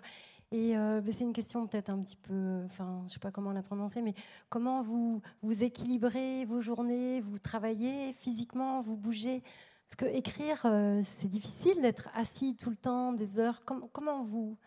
[0.51, 3.51] Et euh, ben, c'est une question peut-être un petit peu, enfin, je sais pas comment
[3.51, 4.13] la prononcer, mais
[4.49, 9.43] comment vous vous équilibrez vos journées, vous travaillez physiquement, vous bougez
[9.87, 13.63] Parce que écrire, euh, c'est difficile d'être assis tout le temps, des heures.
[13.65, 14.57] comment vous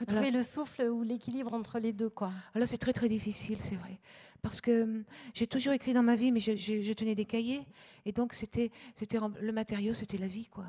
[0.00, 2.32] vous trouvez le souffle ou l'équilibre entre les deux, quoi?
[2.54, 3.98] Alors c'est très très difficile, c'est vrai,
[4.42, 5.04] parce que hum,
[5.34, 7.66] j'ai toujours écrit dans ma vie, mais je, je tenais des cahiers,
[8.04, 8.70] et donc c'était
[9.40, 10.66] le matériau, c'était la vie, quoi.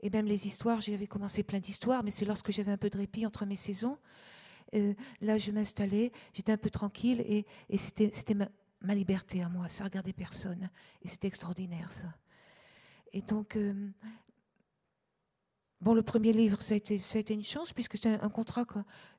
[0.00, 2.98] Et même les histoires, j'avais commencé plein d'histoires, mais c'est lorsque j'avais un peu de
[2.98, 3.98] répit entre mes saisons.
[4.74, 7.44] Euh, là, je m'installais, j'étais un peu tranquille et,
[7.76, 10.70] c'était, ma, liberté à moi, ça regardait personne.
[11.02, 12.14] Et c'était extraordinaire, ça.
[13.12, 13.90] Et donc, euh,
[15.80, 18.64] bon, le premier livre, ça a été, une chance, puisque c'était un, contrat.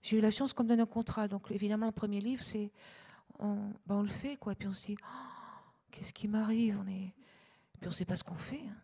[0.02, 1.28] J'ai eu la chance qu'on me donne un contrat.
[1.28, 2.72] Donc, évidemment, le premier livre, c'est.
[3.40, 3.56] On,
[3.88, 4.54] ben, on le fait, quoi.
[4.54, 5.62] Et puis on se dit, oh,
[5.92, 6.78] qu'est-ce qui m'arrive?
[6.84, 7.14] On est...
[7.74, 8.64] Et puis on ne sait pas ce qu'on fait.
[8.68, 8.76] Hein.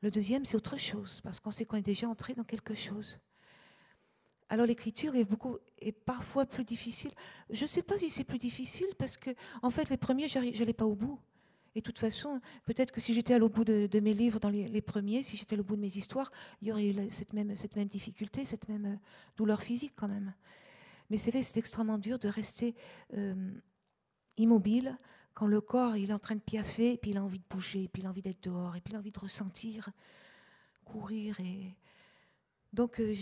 [0.00, 3.18] Le deuxième, c'est autre chose, parce qu'on sait qu'on est déjà entré dans quelque chose.
[4.48, 7.10] Alors l'écriture est beaucoup est parfois plus difficile.
[7.50, 9.30] Je ne sais pas si c'est plus difficile parce que
[9.62, 11.18] en fait les premiers j'allais pas au bout.
[11.74, 14.50] Et de toute façon, peut-être que si j'étais allé au bout de, mes livres dans
[14.50, 16.30] les, premiers, si j'étais au bout de mes histoires,
[16.62, 17.52] il y aurait eu cette même,
[17.86, 18.96] difficulté, cette même euh,
[19.36, 20.32] douleur physique quand même.
[21.10, 22.76] Mais c'est vrai, c'est extrêmement dur de rester
[23.14, 23.50] euh,
[24.36, 24.96] immobile
[25.34, 27.88] quand le corps il est en train de piaffer, puis il a envie de bouger,
[27.92, 29.90] puis il a envie d'être dehors, et puis il a envie de ressentir,
[30.84, 31.40] courir.
[31.40, 31.74] Et...
[32.72, 33.12] Donc euh,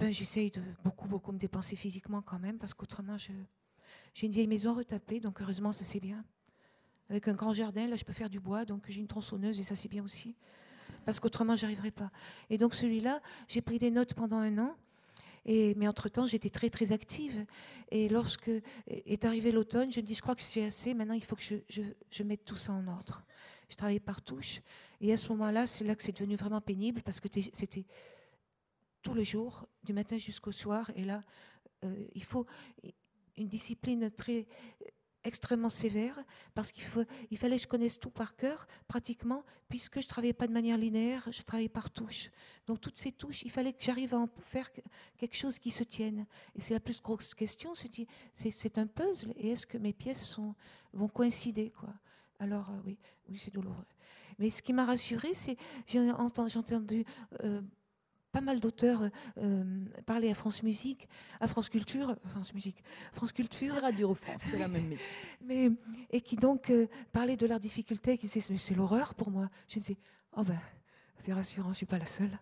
[0.00, 4.48] ben, j'essaye de beaucoup, beaucoup me dépenser physiquement quand même, parce qu'autrement, j'ai une vieille
[4.48, 6.24] maison retapée, donc heureusement, ça c'est bien.
[7.10, 9.64] Avec un grand jardin, là je peux faire du bois, donc j'ai une tronçonneuse, et
[9.64, 10.34] ça c'est bien aussi.
[11.04, 12.10] Parce qu'autrement, j'arriverai pas.
[12.48, 14.76] Et donc celui-là, j'ai pris des notes pendant un an
[15.46, 17.44] mais entre-temps, j'étais très, très active.
[17.90, 18.50] Et lorsque
[18.86, 21.42] est arrivé l'automne, je me dis, je crois que c'est assez, maintenant il faut que
[21.42, 23.24] je, je, mette tout ça en ordre.
[23.68, 24.60] Je travaillais par touche.
[25.00, 27.84] Et à ce moment-là, c'est là que c'est devenu vraiment pénible parce que c'était
[29.02, 30.90] tous les jours, du matin jusqu'au soir.
[30.94, 31.22] Et là,
[31.84, 32.46] euh, il faut
[33.36, 34.46] une discipline très
[35.24, 36.18] extrêmement sévère
[36.54, 36.84] parce qu'il
[37.30, 40.78] il fallait que je connaisse tout par cœur pratiquement puisque je travaillais pas de manière
[40.78, 42.30] linéaire, je travaillais par touches.
[42.66, 44.70] Donc toutes ces touches, il fallait que j'arrive à en faire
[45.16, 46.26] quelque chose qui se tienne.
[46.54, 50.54] Et c'est la plus grosse question, c'est un puzzle et est-ce que mes pièces sont,
[50.92, 51.90] vont coïncider quoi?
[52.38, 52.98] Alors euh, oui,
[53.28, 53.86] oui c'est douloureux.
[54.38, 55.56] Mais ce qui m'a rassurée, c'est
[55.86, 57.04] j'ai entendu
[58.32, 61.08] pas mal d'auteurs euh, parlaient à France Musique,
[61.40, 63.72] à France Culture, France Musique, France Culture.
[63.74, 65.04] C'est Radio France, c'est la même maison.
[65.44, 65.70] Mais,
[66.10, 69.50] et qui donc euh, parlaient de leurs difficultés, qui disaient c'est l'horreur pour moi.
[69.68, 69.98] Je me disais,
[70.36, 70.60] Oh ben,
[71.18, 72.38] c'est rassurant, je ne suis pas la seule.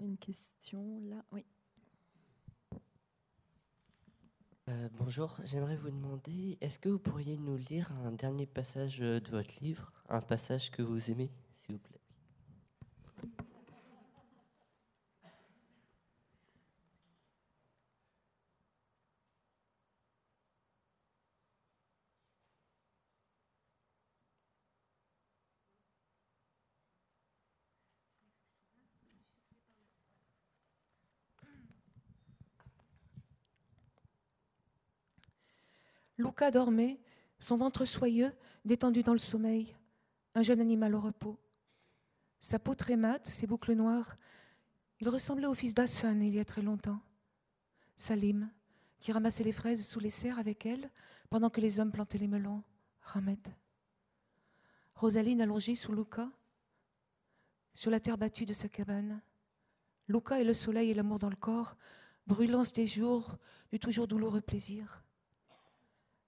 [0.00, 1.44] Une question là, oui.
[4.74, 9.20] Euh, bonjour, j'aimerais vous demander, est-ce que vous pourriez nous lire un dernier passage euh,
[9.20, 11.93] de votre livre, un passage que vous aimez, s'il vous plaît
[36.34, 36.98] Luca dormait,
[37.38, 38.32] son ventre soyeux,
[38.64, 39.76] détendu dans le sommeil,
[40.34, 41.38] un jeune animal au repos.
[42.40, 44.16] Sa peau très mate, ses boucles noires,
[44.98, 46.98] il ressemblait au fils d'Hassan il y a très longtemps.
[47.94, 48.50] Salim,
[48.98, 50.90] qui ramassait les fraises sous les serres avec elle,
[51.30, 52.64] pendant que les hommes plantaient les melons.
[53.14, 53.38] Ahmed.
[54.96, 56.28] Rosaline allongée sous Luca,
[57.74, 59.20] sur la terre battue de sa cabane.
[60.08, 61.76] Luca et le soleil et l'amour dans le corps,
[62.26, 63.36] brûlance des jours,
[63.70, 65.04] du toujours douloureux plaisir.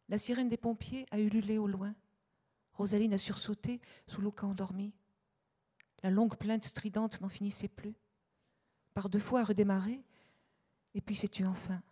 [0.09, 1.95] La sirène des pompiers a ululé au loin.
[2.75, 4.93] Rosaline a sursauté sous Luca endormi.
[6.03, 7.95] La longue plainte stridente n'en finissait plus.
[8.95, 10.03] Par deux fois a redémarré,
[10.95, 11.83] et puis s'est tue enfin.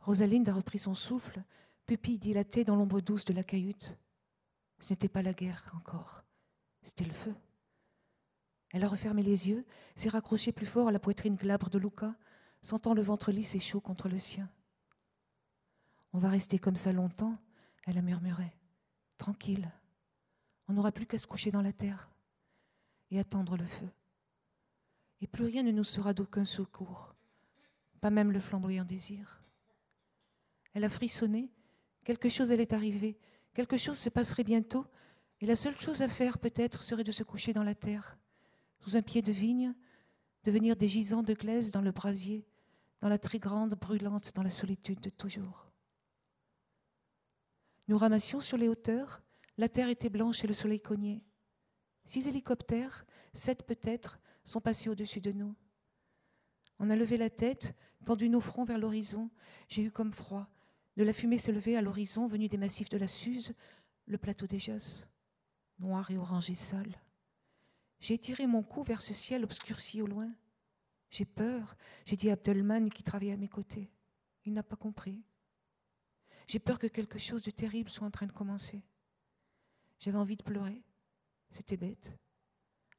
[0.00, 1.42] Rosaline a repris son souffle,
[1.86, 3.98] pupille dilatée dans l'ombre douce de la cahute.
[4.80, 6.24] Ce n'était pas la guerre encore,
[6.82, 7.34] c'était le feu.
[8.70, 9.66] Elle a refermé les yeux,
[9.96, 12.14] s'est raccrochée plus fort à la poitrine glabre de Luca,
[12.62, 14.48] sentant le ventre lisse et chaud contre le sien.
[16.12, 17.38] On va rester comme ça longtemps,
[17.86, 18.52] elle a murmuré.
[19.18, 19.70] Tranquille.
[20.68, 22.10] On n'aura plus qu'à se coucher dans la terre
[23.10, 23.88] et attendre le feu.
[25.20, 27.14] Et plus rien ne nous sera d'aucun secours,
[28.00, 29.42] pas même le flamboyant désir.
[30.72, 31.50] Elle a frissonné,
[32.04, 33.18] quelque chose allait arriver,
[33.54, 34.86] quelque chose se passerait bientôt,
[35.40, 38.18] et la seule chose à faire peut-être serait de se coucher dans la terre,
[38.78, 39.74] sous un pied de vigne,
[40.44, 42.46] devenir des gisants de glaise dans le brasier,
[43.00, 45.69] dans la très grande brûlante, dans la solitude de toujours.
[47.90, 49.20] Nous ramassions sur les hauteurs,
[49.58, 51.24] la terre était blanche et le soleil cognait.
[52.04, 55.56] Six hélicoptères, sept peut-être, sont passés au-dessus de nous.
[56.78, 57.74] On a levé la tête,
[58.04, 59.28] tendu nos fronts vers l'horizon.
[59.68, 60.48] J'ai eu comme froid.
[60.96, 63.54] De la fumée s'élevait à l'horizon, venue des massifs de la Suze,
[64.06, 65.04] le plateau des Jasses,
[65.80, 66.94] noir et orangé sale.
[67.98, 70.32] J'ai tiré mon cou vers ce ciel obscurci au loin.
[71.10, 73.90] J'ai peur, j'ai dit à Abdelman qui travaillait à mes côtés.
[74.44, 75.24] Il n'a pas compris.
[76.50, 78.82] J'ai peur que quelque chose de terrible soit en train de commencer.
[80.00, 80.82] J'avais envie de pleurer.
[81.48, 82.12] C'était bête.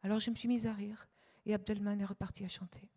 [0.04, 1.10] Alors je me suis mise à rire
[1.46, 2.88] et Abdelman est reparti à chanter.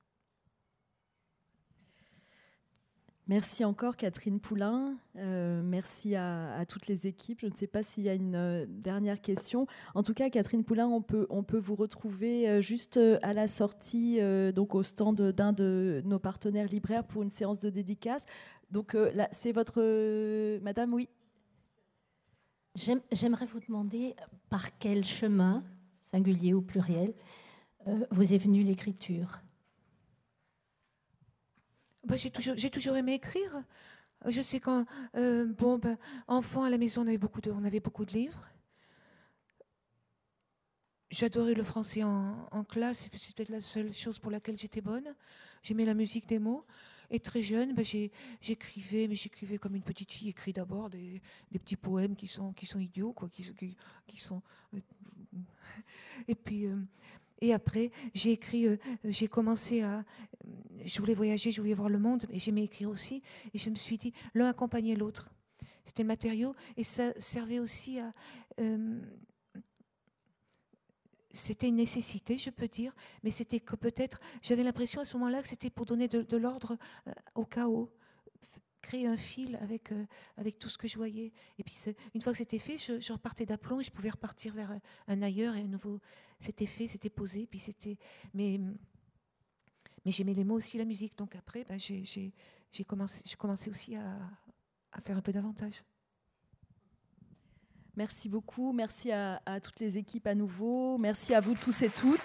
[3.27, 4.97] Merci encore Catherine Poulain.
[5.17, 7.41] Euh, merci à, toutes les équipes.
[7.41, 9.67] Je ne sais pas s'il y a une euh, dernière question.
[9.95, 13.49] En tout cas, Catherine Poulain, on peut, on peut vous retrouver euh, juste à la
[13.49, 14.21] sortie,
[14.55, 18.27] donc au stand d'un de nos partenaires libraires pour une séance de dédicace.
[18.71, 19.81] Donc euh, là, c'est votre...
[19.81, 21.09] Euh, madame, oui
[23.13, 24.17] J'aimerais vous demander
[24.51, 25.63] par quel chemin,
[26.01, 27.15] singulier ou pluriel,
[27.87, 29.41] euh, vous est venue l'écriture?
[32.05, 33.63] Bah, J'ai toujours, toujours, aimé écrire.
[34.27, 35.97] Je sais quand, bon, ben,
[36.27, 38.49] enfant à la maison, on avait beaucoup de, on avait beaucoup de livres.
[41.11, 45.15] J'adorais le français en, en classe, c'était peut-être la seule chose pour laquelle j'étais bonne.
[45.63, 46.67] J'aimais la musique des mots.
[47.11, 47.85] Et très jeune, ben,
[48.41, 51.21] j'écrivais, mais j'écrivais comme une petite fille écrit d'abord des,
[51.53, 54.43] petits poèmes qui sont, idiots, quoi, qui sont.
[54.75, 54.79] Euh,
[56.29, 56.67] et puis.
[56.67, 56.77] Euh,
[57.41, 60.05] et après, j'ai écrit, euh, j'ai commencé à.
[60.85, 63.23] Je voulais voyager, je voulais voir le monde, et j'aimais écrire aussi.
[63.53, 65.31] Et je me suis dit, l'un accompagnait l'autre.
[65.85, 68.15] C'était le matériau, et ça servait aussi à
[71.35, 75.43] c'était une nécessité, je peux dire, mais c'était que peut-être, j'avais l'impression à ce moment-là
[75.43, 76.79] que c'était pour donner de, l'ordre
[77.09, 77.93] euh, au chaos,
[78.81, 80.05] créer un fil avec, euh,
[80.37, 81.33] avec tout ce que je voyais.
[81.59, 81.77] Et puis,
[82.15, 84.79] une fois que c'était fait, je, repartais d'aplomb et je pouvais repartir vers
[85.09, 86.01] un ailleurs et à nouveau,
[86.39, 87.97] c'était fait, c'était posé, puis c'était.
[88.35, 88.61] Mais,
[90.05, 91.17] mais j'aimais les mots aussi, la musique.
[91.17, 92.33] Donc après, ben, j'ai
[92.87, 94.19] commencé, commencé aussi à,
[94.93, 95.83] à faire un peu davantage.
[97.97, 98.73] Merci beaucoup.
[98.73, 100.99] Merci à, toutes les équipes à nouveau.
[100.99, 102.21] Merci à vous tous et toutes.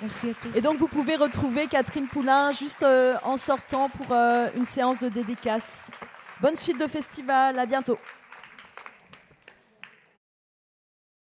[0.00, 0.54] Merci à tous.
[0.56, 5.00] Et donc, vous pouvez retrouver Catherine Poulain juste euh, en sortant pour euh, une séance
[5.00, 5.88] de dédicace.
[6.40, 7.58] Bonne suite de festival.
[7.58, 7.98] À bientôt.